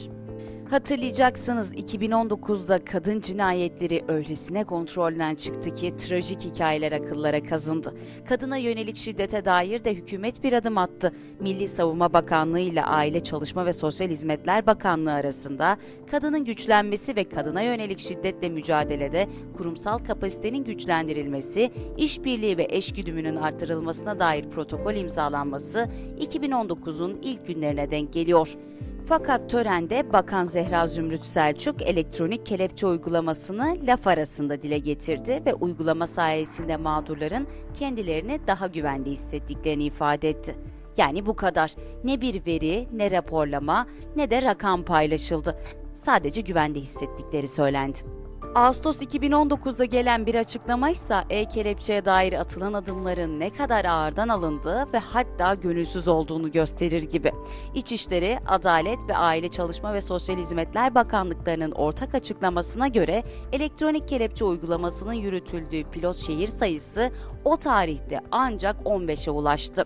Hatırlayacaksınız 0.71 1.73
2019'da 1.75 2.85
kadın 2.85 3.21
cinayetleri 3.21 4.05
öylesine 4.09 4.65
kontrolden 4.65 5.35
çıktı 5.35 5.73
ki 5.73 5.97
trajik 5.97 6.41
hikayeler 6.41 6.93
akıllara 6.93 7.43
kazındı. 7.43 7.95
Kadına 8.29 8.57
yönelik 8.57 8.97
şiddete 8.97 9.45
dair 9.45 9.85
de 9.85 9.95
hükümet 9.95 10.45
bir 10.45 10.53
adım 10.53 10.79
attı. 10.79 11.13
Milli 11.41 11.69
Savunma 11.69 12.13
Bakanlığı 12.13 12.61
ile 12.61 12.85
Aile 12.85 13.21
Çalışma 13.21 13.67
ve 13.67 13.73
Sosyal 13.73 14.09
Hizmetler 14.09 14.67
Bakanlığı 14.67 15.13
arasında 15.13 15.79
kadının 16.11 16.45
güçlenmesi 16.45 17.17
ve 17.17 17.29
kadına 17.29 17.63
yönelik 17.63 17.99
şiddetle 17.99 18.49
mücadelede 18.49 19.29
kurumsal 19.57 19.99
kapasitenin 19.99 20.65
güçlendirilmesi, 20.65 21.73
işbirliği 21.97 22.57
ve 22.57 22.67
eşgüdümünün 22.71 23.37
artırılmasına 23.37 24.19
dair 24.19 24.51
protokol 24.51 24.95
imzalanması 24.95 25.89
2019'un 26.21 27.19
ilk 27.23 27.47
günlerine 27.47 27.91
denk 27.91 28.13
geliyor. 28.13 28.57
Fakat 29.07 29.51
törende 29.51 30.13
Bakan 30.13 30.45
Zehra 30.45 30.87
Zümrüt 30.87 31.25
Selçuk 31.25 31.83
elektronik 31.83 32.47
kelepçe 32.47 32.87
uygulamasını 32.87 33.77
laf 33.87 34.07
arasında 34.07 34.63
dile 34.63 34.79
getirdi 34.79 35.43
ve 35.47 35.55
uygulama 35.55 36.07
sayesinde 36.07 36.77
mağdurların 36.77 37.47
kendilerini 37.75 38.41
daha 38.47 38.67
güvende 38.67 39.11
hissettiklerini 39.11 39.85
ifade 39.85 40.29
etti. 40.29 40.57
Yani 40.97 41.27
bu 41.27 41.37
kadar. 41.37 41.75
Ne 42.05 42.21
bir 42.21 42.47
veri, 42.47 42.89
ne 42.93 43.11
raporlama, 43.11 43.87
ne 44.17 44.31
de 44.31 44.43
rakam 44.43 44.83
paylaşıldı. 44.85 45.57
Sadece 45.95 46.41
güvende 46.41 46.81
hissettikleri 46.81 47.49
söylendi. 47.49 47.99
Ağustos 48.55 49.03
2019'da 49.03 49.85
gelen 49.85 50.27
bir 50.27 50.35
açıklama 50.35 50.91
ise 50.91 51.17
e-kelepçeye 51.31 52.05
dair 52.05 52.33
atılan 52.33 52.73
adımların 52.73 53.41
ne 53.41 53.51
kadar 53.51 53.85
ağırdan 53.85 54.29
alındığı 54.29 54.93
ve 54.93 54.99
hatta 54.99 55.55
gönülsüz 55.55 56.09
olduğunu 56.09 56.53
gösterir 56.53 57.03
gibi. 57.03 57.33
İçişleri, 57.75 58.39
Adalet 58.47 59.09
ve 59.09 59.17
Aile 59.17 59.49
Çalışma 59.49 59.95
ve 59.95 60.01
Sosyal 60.01 60.37
Hizmetler 60.37 60.95
Bakanlıklarının 60.95 61.73
ortak 61.73 62.15
açıklamasına 62.15 62.89
göre 62.89 63.23
elektronik 63.53 64.09
kelepçe 64.09 64.45
uygulamasının 64.45 65.13
yürütüldüğü 65.13 65.85
pilot 65.85 66.19
şehir 66.19 66.49
sayısı 66.49 67.11
o 67.45 67.57
tarihte 67.57 68.21
ancak 68.31 68.77
15'e 68.77 69.31
ulaştı. 69.31 69.85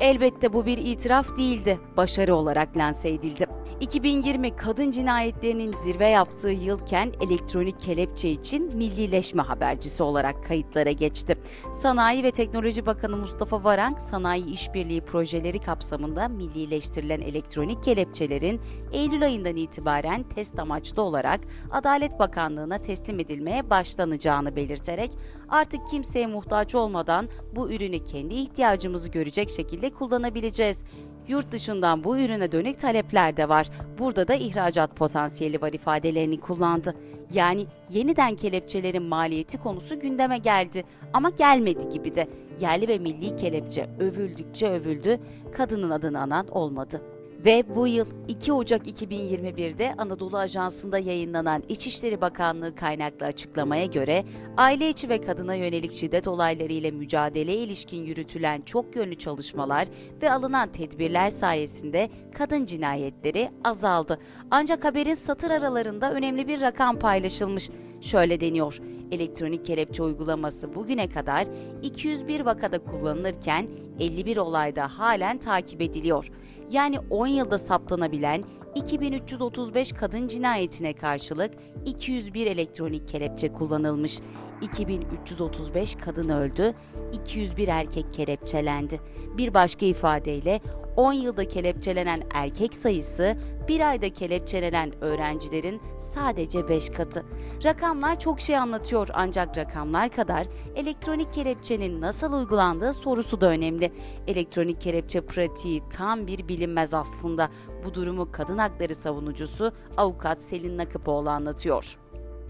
Elbette 0.00 0.52
bu 0.52 0.66
bir 0.66 0.78
itiraf 0.78 1.36
değildi, 1.36 1.78
başarı 1.96 2.34
olarak 2.34 2.76
lanse 2.76 3.08
edildi. 3.08 3.46
2020 3.80 4.56
kadın 4.56 4.90
cinayetlerinin 4.90 5.72
zirve 5.76 6.08
yaptığı 6.08 6.50
yılken 6.50 7.12
elektronik 7.20 7.80
kelepçe 7.80 8.28
için 8.28 8.76
millileşme 8.76 9.42
habercisi 9.42 10.02
olarak 10.02 10.44
kayıtlara 10.44 10.90
geçti. 10.90 11.38
Sanayi 11.72 12.24
ve 12.24 12.30
Teknoloji 12.30 12.86
Bakanı 12.86 13.16
Mustafa 13.16 13.64
Varank, 13.64 14.00
sanayi 14.00 14.44
işbirliği 14.46 15.00
projeleri 15.00 15.58
kapsamında 15.58 16.28
millileştirilen 16.28 17.20
elektronik 17.20 17.82
kelepçelerin 17.82 18.60
Eylül 18.92 19.24
ayından 19.24 19.56
itibaren 19.56 20.22
test 20.22 20.58
amaçlı 20.58 21.02
olarak 21.02 21.40
Adalet 21.70 22.18
Bakanlığı'na 22.18 22.78
teslim 22.78 23.20
edilmeye 23.20 23.70
başlanacağını 23.70 24.56
belirterek 24.56 25.10
artık 25.48 25.88
kimseye 25.88 26.26
muhtaç 26.26 26.74
olmadan 26.74 27.28
bu 27.56 27.72
ürünü 27.72 28.04
kendi 28.04 28.34
ihtiyacımızı 28.34 29.10
görecek 29.10 29.50
şekilde 29.50 29.85
kullanabileceğiz. 29.90 30.84
Yurt 31.28 31.52
dışından 31.52 32.04
bu 32.04 32.18
ürüne 32.18 32.52
dönük 32.52 32.80
talepler 32.80 33.36
de 33.36 33.48
var. 33.48 33.70
Burada 33.98 34.28
da 34.28 34.34
ihracat 34.34 34.96
potansiyeli 34.96 35.60
var 35.60 35.72
ifadelerini 35.72 36.40
kullandı. 36.40 36.94
Yani 37.32 37.66
yeniden 37.90 38.36
kelepçelerin 38.36 39.02
maliyeti 39.02 39.58
konusu 39.58 40.00
gündeme 40.00 40.38
geldi 40.38 40.84
ama 41.12 41.30
gelmedi 41.30 41.88
gibi 41.88 42.14
de. 42.14 42.28
Yerli 42.60 42.88
ve 42.88 42.98
milli 42.98 43.36
kelepçe 43.36 43.90
övüldükçe 44.00 44.70
övüldü, 44.70 45.20
kadının 45.52 45.90
adını 45.90 46.20
anan 46.20 46.48
olmadı. 46.48 47.02
Ve 47.44 47.76
bu 47.76 47.86
yıl 47.86 48.06
2 48.28 48.52
Ocak 48.52 48.86
2021'de 48.86 49.94
Anadolu 49.98 50.38
Ajansı'nda 50.38 50.98
yayınlanan 50.98 51.62
İçişleri 51.68 52.20
Bakanlığı 52.20 52.74
kaynaklı 52.74 53.26
açıklamaya 53.26 53.86
göre 53.86 54.24
aile 54.56 54.90
içi 54.90 55.08
ve 55.08 55.20
kadına 55.20 55.54
yönelik 55.54 55.92
şiddet 55.92 56.28
olayları 56.28 56.72
ile 56.72 56.90
mücadeleye 56.90 57.58
ilişkin 57.58 58.04
yürütülen 58.04 58.60
çok 58.60 58.96
yönlü 58.96 59.18
çalışmalar 59.18 59.88
ve 60.22 60.32
alınan 60.32 60.72
tedbirler 60.72 61.30
sayesinde 61.30 62.10
kadın 62.34 62.64
cinayetleri 62.64 63.50
azaldı. 63.64 64.18
Ancak 64.50 64.84
haberin 64.84 65.14
satır 65.14 65.50
aralarında 65.50 66.12
önemli 66.12 66.48
bir 66.48 66.60
rakam 66.60 66.98
paylaşılmış. 66.98 67.70
Şöyle 68.00 68.40
deniyor. 68.40 68.80
Elektronik 69.10 69.64
kelepçe 69.64 70.02
uygulaması 70.02 70.74
bugüne 70.74 71.08
kadar 71.08 71.46
201 71.82 72.40
vakada 72.40 72.78
kullanılırken 72.78 73.68
51 74.00 74.36
olayda 74.36 74.88
halen 74.98 75.38
takip 75.38 75.82
ediliyor. 75.82 76.30
Yani 76.70 76.98
10 77.10 77.26
yılda 77.26 77.58
saptanabilen 77.58 78.44
2335 78.74 79.92
kadın 79.92 80.28
cinayetine 80.28 80.92
karşılık 80.92 81.54
201 81.86 82.46
elektronik 82.46 83.08
kelepçe 83.08 83.52
kullanılmış. 83.52 84.20
2335 84.62 85.94
kadın 85.94 86.28
öldü, 86.28 86.74
201 87.12 87.68
erkek 87.68 88.12
kelepçelendi. 88.12 89.00
Bir 89.36 89.54
başka 89.54 89.86
ifadeyle 89.86 90.60
10 90.96 91.12
yılda 91.12 91.48
kelepçelenen 91.48 92.22
erkek 92.34 92.74
sayısı 92.74 93.36
bir 93.68 93.80
ayda 93.80 94.12
kelepçelenen 94.12 95.04
öğrencilerin 95.04 95.80
sadece 95.98 96.68
5 96.68 96.90
katı. 96.90 97.24
Rakamlar 97.64 98.18
çok 98.18 98.40
şey 98.40 98.56
anlatıyor 98.56 99.08
ancak 99.14 99.56
rakamlar 99.56 100.10
kadar 100.10 100.46
elektronik 100.76 101.32
kelepçenin 101.32 102.00
nasıl 102.00 102.32
uygulandığı 102.32 102.92
sorusu 102.92 103.40
da 103.40 103.48
önemli. 103.48 103.92
Elektronik 104.26 104.80
kelepçe 104.80 105.20
pratiği 105.20 105.82
tam 105.90 106.26
bir 106.26 106.48
bilinmez 106.48 106.94
aslında. 106.94 107.50
Bu 107.84 107.94
durumu 107.94 108.32
kadın 108.32 108.58
hakları 108.58 108.94
savunucusu 108.94 109.72
avukat 109.96 110.42
Selin 110.42 110.78
Nakıpoğlu 110.78 111.30
anlatıyor. 111.30 111.98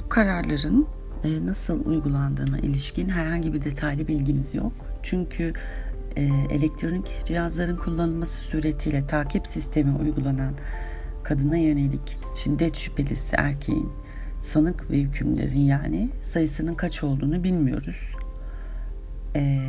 Bu 0.04 0.08
kararların 0.08 0.86
e, 1.24 1.46
nasıl 1.46 1.86
uygulandığına 1.86 2.58
ilişkin 2.58 3.08
herhangi 3.08 3.52
bir 3.52 3.62
detaylı 3.62 4.08
bilgimiz 4.08 4.54
yok. 4.54 4.72
Çünkü 5.02 5.52
elektronik 6.50 7.24
cihazların 7.24 7.76
kullanılması 7.76 8.42
suretiyle 8.42 9.06
takip 9.06 9.46
sistemi 9.46 9.96
uygulanan 9.96 10.54
kadına 11.24 11.56
yönelik 11.56 12.18
şiddet 12.36 12.76
şüphelisi 12.76 13.36
erkeğin 13.36 13.92
sanık 14.40 14.90
ve 14.90 14.98
hükümlerin 14.98 15.60
yani 15.60 16.08
sayısının 16.22 16.74
kaç 16.74 17.02
olduğunu 17.04 17.44
bilmiyoruz. 17.44 18.14
E, 19.36 19.60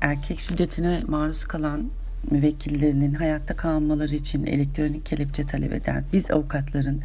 erkek 0.00 0.40
şiddetine 0.40 1.00
maruz 1.08 1.44
kalan 1.44 1.90
müvekkillerinin 2.30 3.14
hayatta 3.14 3.56
kalmaları 3.56 4.14
için 4.14 4.46
elektronik 4.46 5.06
kelepçe 5.06 5.46
talep 5.46 5.72
eden 5.72 6.04
biz 6.12 6.30
avukatların 6.30 7.00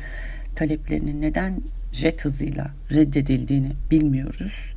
taleplerinin 0.55 1.21
neden 1.21 1.61
jet 1.91 2.25
hızıyla 2.25 2.71
reddedildiğini 2.91 3.71
bilmiyoruz. 3.91 4.73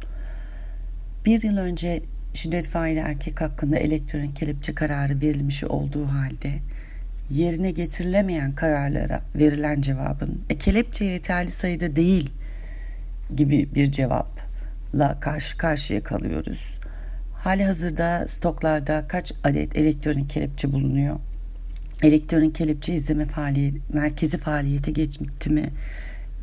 Bir 1.25 1.43
yıl 1.43 1.57
önce 1.57 2.03
şiddet 2.35 2.69
faili 2.69 2.99
erkek 2.99 3.41
hakkında 3.41 3.77
elektronik 3.77 4.37
kelepçe 4.37 4.75
kararı 4.75 5.21
verilmiş 5.21 5.65
olduğu 5.65 6.07
halde 6.07 6.53
yerine 7.31 7.71
getirilemeyen 7.71 8.53
kararlara 8.53 9.23
verilen 9.35 9.81
cevabın 9.81 10.41
e, 10.51 10.59
kelepçe 10.59 11.05
yeterli 11.05 11.51
sayıda 11.51 11.97
değil 11.97 12.31
gibi 13.37 13.69
bir 13.75 13.91
cevapla 13.93 15.21
karşı 15.21 15.57
karşıya 15.57 16.03
kalıyoruz. 16.03 16.81
Hali 17.35 17.65
hazırda 17.65 18.29
stoklarda 18.29 19.05
kaç 19.09 19.33
adet 19.45 19.77
elektronik 19.77 20.31
kelepçe 20.31 20.73
bulunuyor? 20.73 21.17
Elektronik 22.03 22.55
kelepçe 22.55 22.95
izleme 22.95 23.27
faaliyet, 23.27 23.95
merkezi 23.95 24.39
faaliyete 24.39 24.91
geçti 24.91 25.51
mi? 25.51 25.71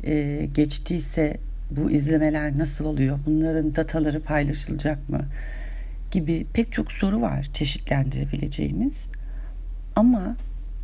Ee, 0.04 0.48
geçtiyse 0.54 1.36
bu 1.70 1.90
izlemeler 1.90 2.58
nasıl 2.58 2.84
oluyor? 2.84 3.18
Bunların 3.26 3.76
dataları 3.76 4.22
paylaşılacak 4.22 5.08
mı? 5.08 5.24
Gibi 6.10 6.46
pek 6.52 6.72
çok 6.72 6.92
soru 6.92 7.20
var 7.20 7.48
çeşitlendirebileceğimiz. 7.54 9.08
Ama 9.96 10.36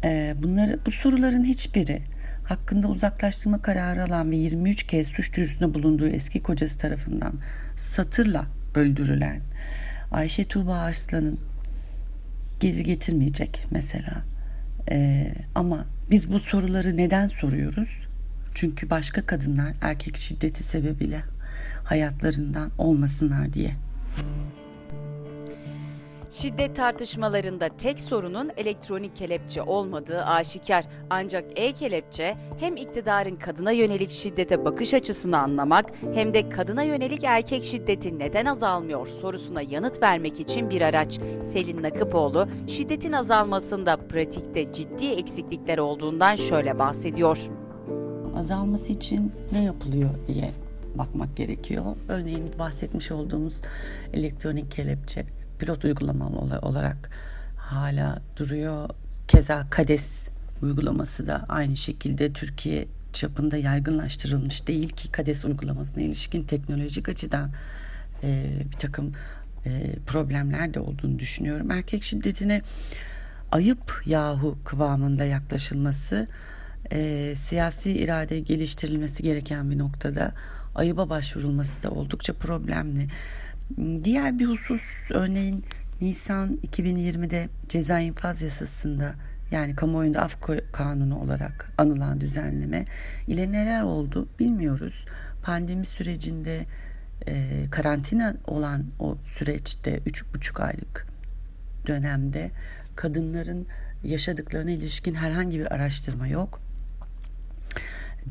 e, 0.05 0.35
bunları 0.43 0.79
bu 0.87 0.91
soruların 0.91 1.45
hiçbiri 1.45 2.03
hakkında 2.45 2.89
uzaklaştırma 2.89 3.63
kararı 3.63 4.05
alan 4.05 4.31
ve 4.31 4.37
23 4.37 4.83
kez 4.83 5.09
suç 5.09 5.37
duyurusunda 5.37 5.75
bulunduğu 5.75 6.07
eski 6.07 6.43
kocası 6.43 6.79
tarafından 6.79 7.35
satırla 7.77 8.47
öldürülen 8.75 9.41
Ayşe 10.11 10.45
Tuğba 10.45 10.75
Arslan'ın 10.75 11.39
gelir 12.61 12.81
getirmeyecek 12.81 13.67
mesela. 13.71 14.15
Ee, 14.91 15.35
ama 15.55 15.87
biz 16.11 16.33
bu 16.33 16.41
soruları 16.41 16.97
neden 16.97 17.27
soruyoruz? 17.27 18.07
Çünkü 18.55 18.91
başka 18.91 19.27
kadınlar 19.27 19.75
erkek 19.83 20.17
şiddeti 20.17 20.65
sebebiyle 20.65 21.21
hayatlarından 21.85 22.71
olmasınlar 22.79 23.53
diye. 23.53 23.71
Şiddet 26.35 26.77
tartışmalarında 26.77 27.69
tek 27.69 28.01
sorunun 28.01 28.51
elektronik 28.57 29.17
kelepçe 29.17 29.63
olmadığı 29.63 30.25
aşikar. 30.25 30.85
Ancak 31.11 31.45
e-kelepçe 31.57 32.37
hem 32.61 32.77
iktidarın 32.77 33.37
kadına 33.37 33.73
yönelik 33.73 34.11
şiddete 34.11 34.65
bakış 34.65 34.95
açısını 34.95 35.39
anlamak 35.39 35.91
hem 36.15 36.35
de 36.35 36.49
kadına 36.49 36.83
yönelik 36.83 37.25
erkek 37.25 37.65
şiddeti 37.65 38.19
neden 38.19 38.47
azalmıyor 38.47 39.07
sorusuna 39.07 39.63
yanıt 39.63 40.03
vermek 40.03 40.41
için 40.41 40.71
bir 40.71 40.81
araç. 40.81 41.21
Selin 41.53 41.83
Nakıpoğlu 41.83 42.49
şiddetin 42.67 43.13
azalmasında 43.13 43.97
pratikte 43.97 44.73
ciddi 44.73 45.07
eksiklikler 45.07 45.79
olduğundan 45.79 46.37
şöyle 46.37 46.79
bahsediyor. 46.79 47.39
Azalması 48.37 48.93
için 48.93 49.33
ne 49.53 49.65
yapılıyor 49.65 50.11
diye 50.27 50.51
bakmak 50.95 51.37
gerekiyor. 51.37 51.85
Örneğin 52.09 52.51
bahsetmiş 52.59 53.13
olduğumuz 53.13 53.61
elektronik 54.13 54.71
kelepçe 54.71 55.25
pilot 55.59 55.85
uygulamalı 55.85 56.59
olarak 56.59 57.11
hala 57.57 58.23
duruyor. 58.37 58.89
Keza 59.29 59.67
KADES 59.71 60.29
uygulaması 60.63 61.27
da 61.27 61.45
aynı 61.49 61.77
şekilde 61.77 62.33
Türkiye 62.33 62.89
çapında 63.13 63.57
yaygınlaştırılmış 63.57 64.67
değil 64.67 64.89
ki 64.89 65.13
KADES 65.13 65.45
uygulamasına 65.45 66.03
ilişkin 66.03 66.43
teknolojik 66.45 67.09
açıdan 67.09 67.51
e, 68.23 68.51
bir 68.73 68.79
takım 68.79 69.13
e, 69.67 69.97
problemler 70.07 70.75
de 70.75 70.81
olduğunu 70.81 71.19
düşünüyorum. 71.19 71.71
Erkek 71.71 72.03
şiddetine 72.03 72.63
ayıp 73.53 74.03
yahu 74.07 74.59
kıvamında 74.65 75.25
yaklaşılması 75.25 76.29
e, 76.93 77.33
siyasi 77.37 77.93
irade 77.93 78.41
geliştirilmesi 78.41 79.23
gereken 79.23 79.71
bir 79.71 79.79
noktada 79.79 80.33
ayıba 80.75 81.11
başvurulması 81.11 81.83
da 81.83 81.91
oldukça 81.91 82.33
problemli. 82.33 83.09
Diğer 84.05 84.39
bir 84.39 84.47
husus 84.47 85.11
örneğin 85.11 85.65
Nisan 86.01 86.59
2020'de 86.67 87.49
ceza 87.69 88.01
infaz 88.01 88.43
yasasında 88.43 89.15
yani 89.51 89.77
kamuoyunda 89.77 90.23
af 90.23 90.37
kanunu 90.73 91.19
olarak 91.19 91.73
anılan 91.79 92.21
düzenleme 92.21 92.85
ile 93.27 93.53
neler 93.53 93.83
oldu 93.83 94.29
bilmiyoruz. 94.39 95.07
Pandemi 95.43 95.87
sürecinde 95.87 96.67
e, 97.27 97.65
karantina 97.71 98.35
olan 98.47 98.85
o 98.99 99.17
süreçte 99.25 100.01
üç 100.07 100.25
buçuk 100.35 100.61
aylık 100.61 101.07
dönemde 101.87 102.51
kadınların 102.97 103.67
yaşadıklarına 104.05 104.71
ilişkin 104.71 105.15
herhangi 105.15 105.59
bir 105.59 105.75
araştırma 105.75 106.27
yok. 106.27 106.64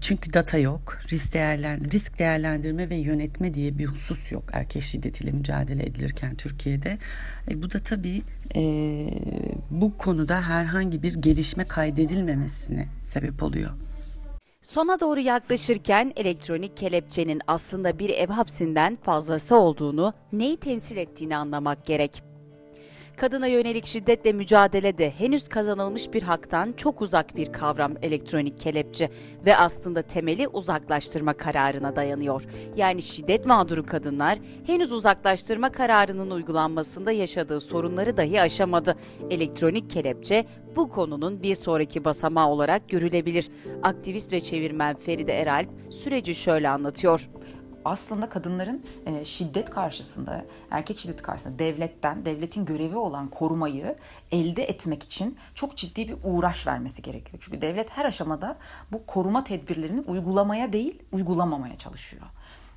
Çünkü 0.02 0.34
data 0.34 0.58
yok. 0.58 0.98
Risk, 1.12 1.34
değerlen, 1.34 1.92
risk 1.92 2.20
değerlendirme 2.20 2.90
ve 2.90 2.96
yönetme 2.96 3.54
diye 3.54 3.78
bir 3.78 3.86
husus 3.86 4.32
yok 4.32 4.44
erkek 4.54 4.84
şiddetiyle 4.84 5.32
mücadele 5.32 5.84
edilirken 5.84 6.36
Türkiye'de. 6.36 6.98
E, 7.50 7.64
bu 7.64 7.72
da 7.72 7.80
tabii 7.80 8.22
e, 8.56 8.62
bu 9.72 9.98
konuda 9.98 10.42
herhangi 10.42 11.04
bir 11.04 11.14
gelişme 11.14 11.68
kaydedilmemesine 11.68 12.88
sebep 13.04 13.44
oluyor. 13.44 13.72
Sona 14.62 15.00
doğru 15.00 15.20
yaklaşırken 15.20 16.14
elektronik 16.16 16.78
kelepçenin 16.78 17.42
aslında 17.48 18.00
bir 18.00 18.10
ev 18.10 18.28
hapsinden 18.30 18.98
fazlası 19.04 19.56
olduğunu, 19.56 20.14
neyi 20.34 20.58
temsil 20.58 20.98
ettiğini 20.98 21.38
anlamak 21.38 21.86
gerek. 21.86 22.33
Kadına 23.17 23.47
yönelik 23.47 23.86
şiddetle 23.86 24.34
mücadelede 24.34 25.12
henüz 25.12 25.47
kazanılmış 25.47 26.13
bir 26.13 26.23
haktan 26.23 26.73
çok 26.78 27.02
uzak 27.02 27.36
bir 27.36 27.52
kavram 27.52 27.93
elektronik 28.02 28.60
kelepçe 28.60 29.10
ve 29.45 29.58
aslında 29.58 30.02
temeli 30.02 30.47
uzaklaştırma 30.47 31.34
kararına 31.34 31.95
dayanıyor. 31.95 32.43
Yani 32.76 33.02
şiddet 33.02 33.45
mağduru 33.45 33.86
kadınlar 33.86 34.39
henüz 34.65 34.91
uzaklaştırma 34.91 35.71
kararının 35.71 36.32
uygulanmasında 36.32 37.12
yaşadığı 37.12 37.60
sorunları 37.60 38.17
dahi 38.17 38.41
aşamadı. 38.41 38.95
Elektronik 39.30 39.89
kelepçe 39.89 40.45
bu 40.76 40.89
konunun 40.89 41.43
bir 41.43 41.56
sonraki 41.56 42.06
basamağı 42.06 42.49
olarak 42.49 42.89
görülebilir. 42.89 43.49
Aktivist 43.84 44.34
ve 44.34 44.41
çevirmen 44.41 44.95
Feride 44.95 45.34
Eralp 45.34 45.69
süreci 45.89 46.36
şöyle 46.36 46.69
anlatıyor 46.69 47.30
aslında 47.86 48.30
kadınların 48.30 48.86
e, 49.06 49.26
şiddet 49.26 49.69
karşısında, 49.69 50.46
erkek 50.72 51.00
şiddet 51.00 51.22
karşısında 51.22 51.60
devletten, 51.60 52.26
devletin 52.26 52.65
görevi 52.65 52.96
olan 52.96 53.28
korumayı 53.28 53.96
elde 54.32 54.63
etmek 54.63 55.04
için 55.04 55.38
çok 55.56 55.78
ciddi 55.78 56.08
bir 56.08 56.15
uğraş 56.24 56.67
vermesi 56.67 57.02
gerekiyor. 57.02 57.43
Çünkü 57.46 57.62
devlet 57.62 57.89
her 57.89 58.06
aşamada 58.06 58.58
bu 58.91 59.06
koruma 59.06 59.43
tedbirlerini 59.43 60.02
uygulamaya 60.02 60.74
değil, 60.74 61.00
uygulamamaya 61.12 61.78
çalışıyor. 61.78 62.26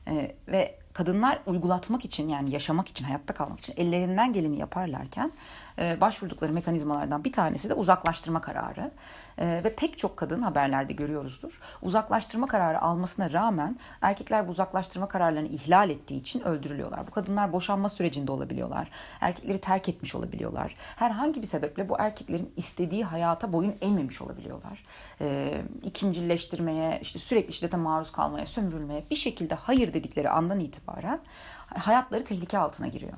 E, 0.08 0.34
ve 0.48 0.78
kadınlar 0.92 1.40
uygulatmak 1.46 2.04
için 2.04 2.28
yani 2.28 2.50
yaşamak 2.50 2.88
için, 2.88 3.04
hayatta 3.04 3.34
kalmak 3.34 3.58
için 3.58 3.74
ellerinden 3.76 4.32
geleni 4.32 4.58
yaparlarken 4.58 5.32
e, 5.78 6.00
başvurdukları 6.00 6.52
mekanizmalardan 6.52 7.24
bir 7.24 7.32
tanesi 7.32 7.68
de 7.70 7.74
uzaklaştırma 7.74 8.40
kararı. 8.40 8.90
E, 9.38 9.64
ve 9.64 9.74
pek 9.74 9.98
çok 9.98 10.16
kadın 10.16 10.42
haberlerde 10.42 10.92
görüyoruzdur. 10.92 11.60
Uzaklaştırma 11.82 12.46
kararı 12.46 12.82
almasına 12.82 13.32
rağmen 13.32 13.78
erkekler 14.00 14.48
bu 14.48 14.50
uzaklaştırma 14.50 15.08
kararlarını 15.08 15.48
ihlal 15.48 15.90
ettiği 15.90 16.20
için 16.20 16.40
öldürülüyorlar. 16.40 17.06
Bu 17.06 17.10
kadınlar 17.10 17.52
boşanma 17.52 17.88
sürecinde 17.88 18.32
olabiliyorlar. 18.32 18.90
Erkekleri 19.20 19.60
terk 19.60 19.88
etmiş 19.88 20.14
olabiliyorlar. 20.14 20.74
Herhangi 20.96 21.42
bir 21.42 21.46
sebeple 21.46 21.88
bu 21.88 21.96
erkeklerin 21.98 22.52
istediği 22.56 23.04
hayata 23.04 23.52
boyun 23.52 23.74
eğmemiş 23.80 24.22
olabiliyorlar. 24.22 24.84
E, 25.20 25.60
ikincileştirmeye, 25.82 26.98
işte 27.02 27.18
sürekli 27.18 27.52
şiddete 27.52 27.76
maruz 27.76 28.12
kalmaya, 28.12 28.46
sömürülmeye 28.46 29.04
bir 29.10 29.16
şekilde 29.16 29.54
hayır 29.54 29.94
dedikleri 29.94 30.30
andan 30.30 30.60
itibaren 30.60 31.20
hayatları 31.66 32.24
tehlike 32.24 32.58
altına 32.58 32.86
giriyor. 32.86 33.12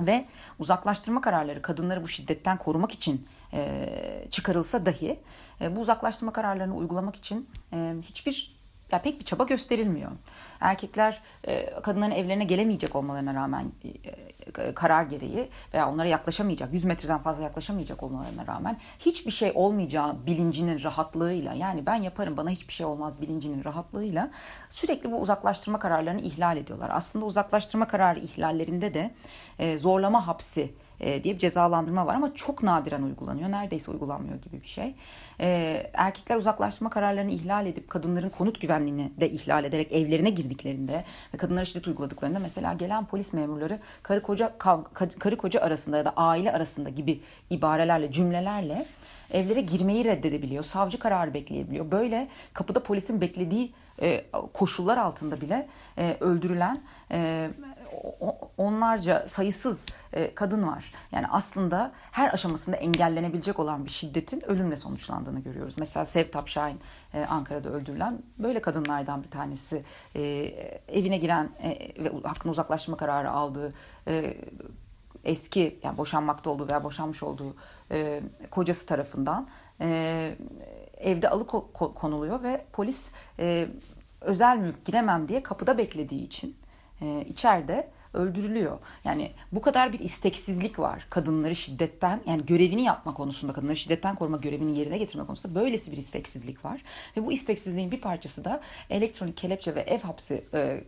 Ve 0.00 0.24
uzaklaştırma 0.58 1.20
kararları 1.20 1.62
kadınları 1.62 2.02
bu 2.02 2.08
şiddetten 2.08 2.58
korumak 2.58 2.92
için 2.92 3.26
e, 3.52 3.88
çıkarılsa 4.30 4.86
dahi 4.86 5.20
e, 5.60 5.76
bu 5.76 5.80
uzaklaştırma 5.80 6.32
kararlarını 6.32 6.76
uygulamak 6.76 7.16
için 7.16 7.50
e, 7.72 7.94
hiçbir 8.02 8.57
ya 8.92 9.02
pek 9.02 9.20
bir 9.20 9.24
çaba 9.24 9.44
gösterilmiyor. 9.44 10.10
Erkekler 10.60 11.20
e, 11.44 11.80
kadınların 11.80 12.10
evlerine 12.10 12.44
gelemeyecek 12.44 12.96
olmalarına 12.96 13.34
rağmen 13.34 13.72
e, 13.84 14.74
karar 14.74 15.02
gereği 15.02 15.48
veya 15.74 15.90
onlara 15.90 16.08
yaklaşamayacak, 16.08 16.72
100 16.72 16.84
metreden 16.84 17.18
fazla 17.18 17.42
yaklaşamayacak 17.42 18.02
olmalarına 18.02 18.46
rağmen 18.46 18.76
hiçbir 18.98 19.30
şey 19.30 19.52
olmayacağı 19.54 20.26
bilincinin 20.26 20.82
rahatlığıyla 20.82 21.54
yani 21.54 21.86
ben 21.86 21.94
yaparım 21.94 22.36
bana 22.36 22.50
hiçbir 22.50 22.72
şey 22.72 22.86
olmaz 22.86 23.20
bilincinin 23.20 23.64
rahatlığıyla 23.64 24.30
sürekli 24.70 25.12
bu 25.12 25.20
uzaklaştırma 25.20 25.78
kararlarını 25.78 26.20
ihlal 26.20 26.56
ediyorlar. 26.56 26.90
Aslında 26.92 27.24
uzaklaştırma 27.24 27.88
kararı 27.88 28.20
ihlallerinde 28.20 28.94
de 28.94 29.14
e, 29.58 29.78
zorlama 29.78 30.26
hapsi 30.26 30.74
e, 31.00 31.24
diye 31.24 31.34
bir 31.34 31.38
cezalandırma 31.38 32.06
var 32.06 32.14
ama 32.14 32.34
çok 32.34 32.62
nadiren 32.62 33.02
uygulanıyor. 33.02 33.50
Neredeyse 33.50 33.90
uygulanmıyor 33.90 34.42
gibi 34.42 34.62
bir 34.62 34.68
şey. 34.68 34.94
E, 35.40 35.90
erkekler 35.92 36.36
uzaklaştırma 36.36 36.90
kararlarını 36.90 37.30
ihlal 37.30 37.66
edip 37.66 37.90
kadınların 37.90 38.28
konut 38.28 38.60
güvenliğini 38.60 39.12
de 39.20 39.30
ihlal 39.30 39.64
ederek 39.64 39.92
evlerine 39.92 40.30
girdiklerinde 40.30 41.04
ve 41.34 41.38
kadınlara 41.38 41.64
şiddet 41.64 41.88
uyguladıklarında 41.88 42.38
mesela 42.38 42.72
gelen 42.72 43.04
polis 43.04 43.32
memurları 43.32 43.78
karı 44.02 44.22
koca 44.22 44.52
karı 45.18 45.36
koca 45.36 45.60
arasında 45.60 45.96
ya 45.96 46.04
da 46.04 46.12
aile 46.16 46.52
arasında 46.52 46.88
gibi 46.88 47.20
ibarelerle 47.50 48.12
cümlelerle 48.12 48.86
evlere 49.30 49.60
girmeyi 49.60 50.04
reddedebiliyor. 50.04 50.64
Savcı 50.64 50.98
kararı 50.98 51.34
bekleyebiliyor. 51.34 51.90
Böyle 51.90 52.28
kapıda 52.52 52.82
polisin 52.82 53.20
beklediği 53.20 53.72
e, 54.02 54.24
koşullar 54.52 54.98
altında 54.98 55.40
bile 55.40 55.68
e, 55.98 56.16
öldürülen 56.20 56.80
e, 57.10 57.50
onlarca 58.58 59.28
sayısız 59.28 59.86
e, 60.12 60.34
kadın 60.34 60.66
var. 60.66 60.92
Yani 61.12 61.26
aslında 61.30 61.92
her 62.10 62.34
aşamasında 62.34 62.76
engellenebilecek 62.76 63.58
olan 63.58 63.84
bir 63.84 63.90
şiddetin 63.90 64.50
ölümle 64.50 64.76
sonuçlandığını 64.76 65.40
görüyoruz. 65.40 65.74
Mesela 65.78 66.06
Sevtap 66.06 66.48
Şahin 66.48 66.80
e, 67.14 67.24
Ankara'da 67.24 67.68
öldürülen 67.68 68.18
böyle 68.38 68.60
kadınlardan 68.60 69.22
bir 69.22 69.30
tanesi. 69.30 69.84
E, 70.14 70.22
evine 70.88 71.18
giren 71.18 71.48
ve 71.98 72.28
hakkını 72.28 72.52
uzaklaştırma 72.52 72.96
kararı 72.96 73.30
aldığı 73.30 73.74
eski 75.24 75.80
yani 75.82 75.98
boşanmakta 75.98 76.50
olduğu 76.50 76.68
veya 76.68 76.84
boşanmış 76.84 77.22
olduğu 77.22 77.56
kocası 78.50 78.86
tarafından 78.86 79.48
evde 80.98 81.28
alıkonuluyor 81.28 82.42
ve 82.42 82.64
polis 82.72 83.10
özel 84.20 84.58
mülk 84.58 84.84
giremem 84.84 85.28
diye 85.28 85.42
kapıda 85.42 85.78
beklediği 85.78 86.22
için 86.22 86.56
içeride 87.26 87.88
öldürülüyor. 88.14 88.78
Yani 89.04 89.32
bu 89.52 89.60
kadar 89.60 89.92
bir 89.92 90.00
isteksizlik 90.00 90.78
var 90.78 91.06
kadınları 91.10 91.56
şiddetten 91.56 92.20
yani 92.26 92.46
görevini 92.46 92.82
yapma 92.82 93.14
konusunda 93.14 93.52
kadınları 93.52 93.76
şiddetten 93.76 94.14
koruma 94.14 94.36
görevini 94.36 94.78
yerine 94.78 94.98
getirme 94.98 95.26
konusunda 95.26 95.54
böylesi 95.54 95.92
bir 95.92 95.96
isteksizlik 95.96 96.64
var. 96.64 96.82
Ve 97.16 97.26
bu 97.26 97.32
isteksizliğin 97.32 97.90
bir 97.90 98.00
parçası 98.00 98.44
da 98.44 98.60
elektronik 98.90 99.36
kelepçe 99.36 99.74
ve 99.74 99.80
ev 99.80 100.00
hapsi 100.00 100.44
e, 100.52 100.58
e, 100.58 100.82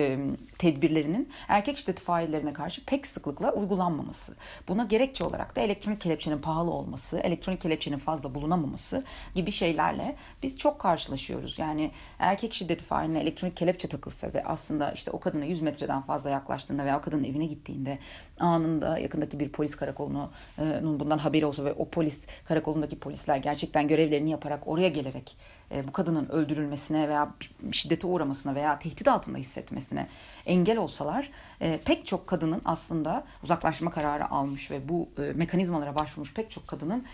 e, 0.00 0.18
tedbirlerinin 0.58 1.28
erkek 1.48 1.78
şiddeti 1.78 2.02
faillerine 2.02 2.52
karşı 2.52 2.84
pek 2.84 3.06
sıklıkla 3.06 3.52
uygulanmaması. 3.52 4.36
Buna 4.68 4.84
gerekçe 4.84 5.24
olarak 5.24 5.56
da 5.56 5.60
elektronik 5.60 6.00
kelepçenin 6.00 6.38
pahalı 6.38 6.70
olması, 6.70 7.18
elektronik 7.18 7.60
kelepçenin 7.60 7.98
fazla 7.98 8.34
bulunamaması 8.34 9.04
gibi 9.34 9.52
şeylerle 9.52 10.16
biz 10.42 10.58
çok 10.58 10.78
karşılaşıyoruz. 10.78 11.58
Yani 11.58 11.90
erkek 12.18 12.54
şiddeti 12.54 12.84
failine 12.84 13.20
elektronik 13.20 13.56
kelepçe 13.56 13.88
takılsa 13.88 14.34
ve 14.34 14.44
aslında 14.44 14.92
işte 14.92 15.10
o 15.10 15.20
kadına 15.20 15.44
100 15.44 15.62
metreden 15.62 16.02
fazla 16.02 16.30
yaklaştığında 16.36 16.84
veya 16.84 17.00
kadının 17.00 17.24
evine 17.24 17.46
gittiğinde 17.46 17.98
anında 18.40 18.98
yakındaki 18.98 19.40
bir 19.40 19.48
polis 19.48 19.76
karakolunun 19.76 20.30
e, 20.58 20.80
bundan 20.82 21.18
haberi 21.18 21.46
olsa 21.46 21.64
ve 21.64 21.72
o 21.72 21.88
polis 21.88 22.26
karakolundaki 22.44 22.98
polisler 22.98 23.36
gerçekten 23.36 23.88
görevlerini 23.88 24.30
yaparak 24.30 24.68
oraya 24.68 24.88
gelerek 24.88 25.36
e, 25.72 25.88
bu 25.88 25.92
kadının 25.92 26.28
öldürülmesine 26.28 27.08
veya 27.08 27.30
şiddete 27.72 28.06
uğramasına 28.06 28.54
veya 28.54 28.78
tehdit 28.78 29.08
altında 29.08 29.38
hissetmesine 29.38 30.06
engel 30.46 30.78
olsalar 30.78 31.30
e, 31.60 31.80
pek 31.84 32.06
çok 32.06 32.26
kadının 32.26 32.62
aslında 32.64 33.24
uzaklaşma 33.42 33.90
kararı 33.90 34.30
almış 34.30 34.70
ve 34.70 34.88
bu 34.88 35.08
mekanizmalara 35.34 35.94
başvurmuş 35.94 36.34
pek 36.34 36.50
çok 36.50 36.68
kadının 36.68 37.04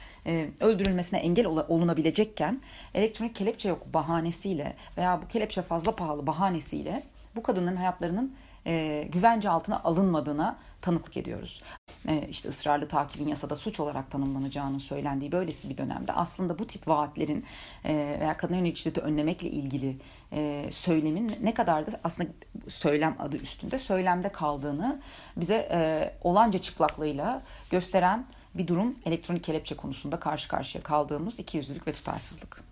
öldürülmesine 0.61 1.19
engel 1.19 1.47
olunabilecekken 1.47 2.61
elektronik 2.95 3.35
kelepçe 3.35 3.69
yok 3.69 3.95
bahanesiyle 3.95 4.77
veya 4.97 5.23
bu 5.23 5.29
kelepçe 5.29 5.63
fazla 5.63 5.97
pahalı 5.97 6.27
bahanesiyle 6.27 7.03
bu 7.37 7.43
kadının 7.43 7.77
hayatlarının 7.77 8.35
e, 8.67 9.09
güvence 9.13 9.51
altına 9.51 9.81
alınmadığına 9.83 10.59
tanıklık 10.81 11.17
ediyoruz. 11.17 11.63
E, 12.09 12.27
işte 12.29 12.49
ısrarlı 12.49 12.89
takibin 12.89 13.29
yasada 13.29 13.57
suç 13.57 13.81
olarak 13.81 14.11
tanımlanacağının 14.11 14.79
söylendiği 14.79 15.33
böylesi 15.33 15.71
bir 15.71 15.79
dönemde 15.79 16.13
aslında 16.13 16.59
bu 16.59 16.67
tip 16.67 16.89
vaatlerin 16.89 17.45
e, 17.85 18.17
veya 18.21 18.37
kadın 18.37 18.55
yönelik 18.55 18.77
şiddeti 18.77 19.01
önlemekle 19.01 19.51
ilgili 19.51 19.97
e, 20.33 20.69
söylemin 20.71 21.33
ne 21.43 21.55
kadar 21.55 21.87
da 21.87 22.01
aslında 22.05 22.29
söylem 22.69 23.17
adı 23.19 23.37
üstünde 23.37 23.79
söylemde 23.79 24.29
kaldığını 24.29 25.01
bize 25.37 25.69
e, 25.71 26.13
olanca 26.23 26.59
çıplaklığıyla 26.59 27.43
gösteren 27.71 28.27
bir 28.55 28.67
durum 28.67 28.99
elektronik 29.07 29.45
kelepçe 29.45 29.77
konusunda 29.77 30.21
karşı 30.21 30.49
karşıya 30.49 30.85
kaldığımız 30.85 31.39
ikiyüzlülük 31.39 31.87
ve 31.87 31.93
tutarsızlık. 31.93 32.72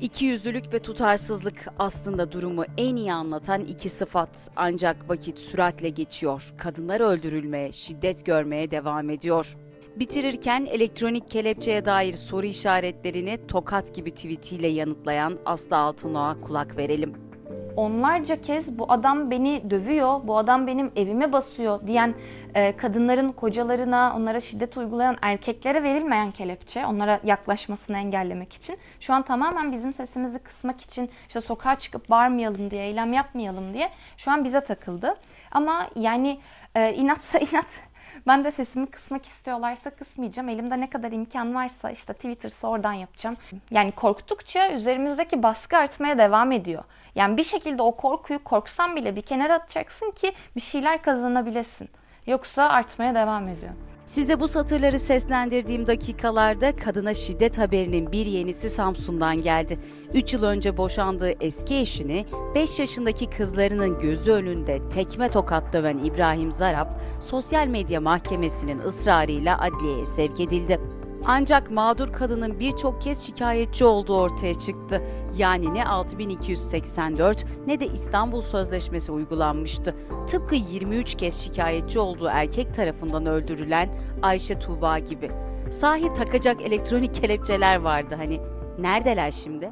İkiyüzlülük 0.00 0.72
ve 0.72 0.78
tutarsızlık 0.78 1.66
aslında 1.78 2.32
durumu 2.32 2.64
en 2.78 2.96
iyi 2.96 3.12
anlatan 3.12 3.60
iki 3.60 3.88
sıfat. 3.88 4.50
Ancak 4.56 5.08
vakit 5.08 5.38
süratle 5.38 5.88
geçiyor. 5.88 6.54
Kadınlar 6.58 7.00
öldürülmeye, 7.00 7.72
şiddet 7.72 8.26
görmeye 8.26 8.70
devam 8.70 9.10
ediyor. 9.10 9.56
Bitirirken 9.96 10.66
elektronik 10.66 11.28
kelepçeye 11.28 11.84
dair 11.84 12.12
soru 12.12 12.46
işaretlerini 12.46 13.46
tokat 13.48 13.94
gibi 13.94 14.10
tweetiyle 14.10 14.68
yanıtlayan 14.68 15.38
Aslı 15.44 15.76
Altınok'a 15.76 16.40
kulak 16.40 16.76
verelim 16.76 17.33
onlarca 17.76 18.42
kez 18.42 18.78
bu 18.78 18.92
adam 18.92 19.30
beni 19.30 19.70
dövüyor, 19.70 20.20
bu 20.24 20.38
adam 20.38 20.66
benim 20.66 20.92
evime 20.96 21.32
basıyor 21.32 21.86
diyen 21.86 22.14
e, 22.54 22.76
kadınların 22.76 23.32
kocalarına, 23.32 24.14
onlara 24.16 24.40
şiddet 24.40 24.76
uygulayan 24.76 25.16
erkeklere 25.22 25.82
verilmeyen 25.82 26.30
kelepçe, 26.30 26.86
onlara 26.86 27.20
yaklaşmasını 27.24 27.98
engellemek 27.98 28.52
için 28.52 28.76
şu 29.00 29.14
an 29.14 29.22
tamamen 29.22 29.72
bizim 29.72 29.92
sesimizi 29.92 30.38
kısmak 30.38 30.80
için 30.80 31.10
işte 31.28 31.40
sokağa 31.40 31.78
çıkıp 31.78 32.10
bağırmayalım 32.10 32.70
diye, 32.70 32.86
eylem 32.86 33.12
yapmayalım 33.12 33.74
diye 33.74 33.90
şu 34.16 34.30
an 34.30 34.44
bize 34.44 34.60
takıldı. 34.60 35.16
Ama 35.52 35.88
yani 35.96 36.40
e, 36.74 36.94
inatsa 36.94 37.38
inat 37.52 37.80
ben 38.26 38.44
de 38.44 38.50
sesimi 38.50 38.86
kısmak 38.86 39.26
istiyorlarsa 39.26 39.90
kısmayacağım. 39.90 40.48
Elimde 40.48 40.80
ne 40.80 40.90
kadar 40.90 41.12
imkan 41.12 41.54
varsa 41.54 41.90
işte 41.90 42.12
Twitter'sa 42.12 42.68
oradan 42.68 42.92
yapacağım. 42.92 43.36
Yani 43.70 43.92
korktukça 43.92 44.72
üzerimizdeki 44.72 45.42
baskı 45.42 45.76
artmaya 45.76 46.18
devam 46.18 46.52
ediyor. 46.52 46.84
Yani 47.14 47.36
bir 47.36 47.44
şekilde 47.44 47.82
o 47.82 47.96
korkuyu 47.96 48.44
korksan 48.44 48.96
bile 48.96 49.16
bir 49.16 49.22
kenara 49.22 49.54
atacaksın 49.54 50.10
ki 50.10 50.32
bir 50.56 50.60
şeyler 50.60 51.02
kazanabilesin. 51.02 51.88
Yoksa 52.26 52.68
artmaya 52.68 53.14
devam 53.14 53.48
ediyor. 53.48 53.72
Size 54.06 54.40
bu 54.40 54.48
satırları 54.48 54.98
seslendirdiğim 54.98 55.86
dakikalarda 55.86 56.76
kadına 56.76 57.14
şiddet 57.14 57.58
haberinin 57.58 58.12
bir 58.12 58.26
yenisi 58.26 58.70
Samsun'dan 58.70 59.40
geldi. 59.40 59.78
3 60.14 60.34
yıl 60.34 60.42
önce 60.42 60.76
boşandığı 60.76 61.32
eski 61.40 61.76
eşini 61.76 62.26
5 62.54 62.78
yaşındaki 62.78 63.30
kızlarının 63.30 64.00
gözü 64.00 64.32
önünde 64.32 64.88
tekme 64.88 65.30
tokat 65.30 65.72
döven 65.72 65.98
İbrahim 65.98 66.52
Zarap, 66.52 67.00
sosyal 67.20 67.66
medya 67.66 68.00
mahkemesinin 68.00 68.78
ısrarıyla 68.78 69.60
adliyeye 69.60 70.06
sevk 70.06 70.40
edildi. 70.40 70.80
Ancak 71.26 71.70
mağdur 71.70 72.12
kadının 72.12 72.60
birçok 72.60 73.02
kez 73.02 73.26
şikayetçi 73.26 73.84
olduğu 73.84 74.16
ortaya 74.16 74.54
çıktı. 74.54 75.02
Yani 75.36 75.74
ne 75.74 75.86
6284 75.86 77.44
ne 77.66 77.80
de 77.80 77.86
İstanbul 77.86 78.40
Sözleşmesi 78.40 79.12
uygulanmıştı. 79.12 79.94
Tıpkı 80.26 80.54
23 80.54 81.14
kez 81.14 81.40
şikayetçi 81.40 81.98
olduğu 81.98 82.26
erkek 82.26 82.74
tarafından 82.74 83.26
öldürülen 83.26 83.88
Ayşe 84.22 84.58
Tuğba 84.58 84.98
gibi. 84.98 85.28
Sahi 85.70 86.14
takacak 86.14 86.62
elektronik 86.62 87.14
kelepçeler 87.14 87.76
vardı 87.76 88.14
hani. 88.18 88.40
Neredeler 88.78 89.30
şimdi? 89.30 89.70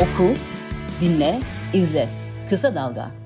Oku, 0.00 0.34
dinle, 1.00 1.40
izle. 1.74 2.08
Kısa 2.50 2.74
Dalga. 2.74 3.25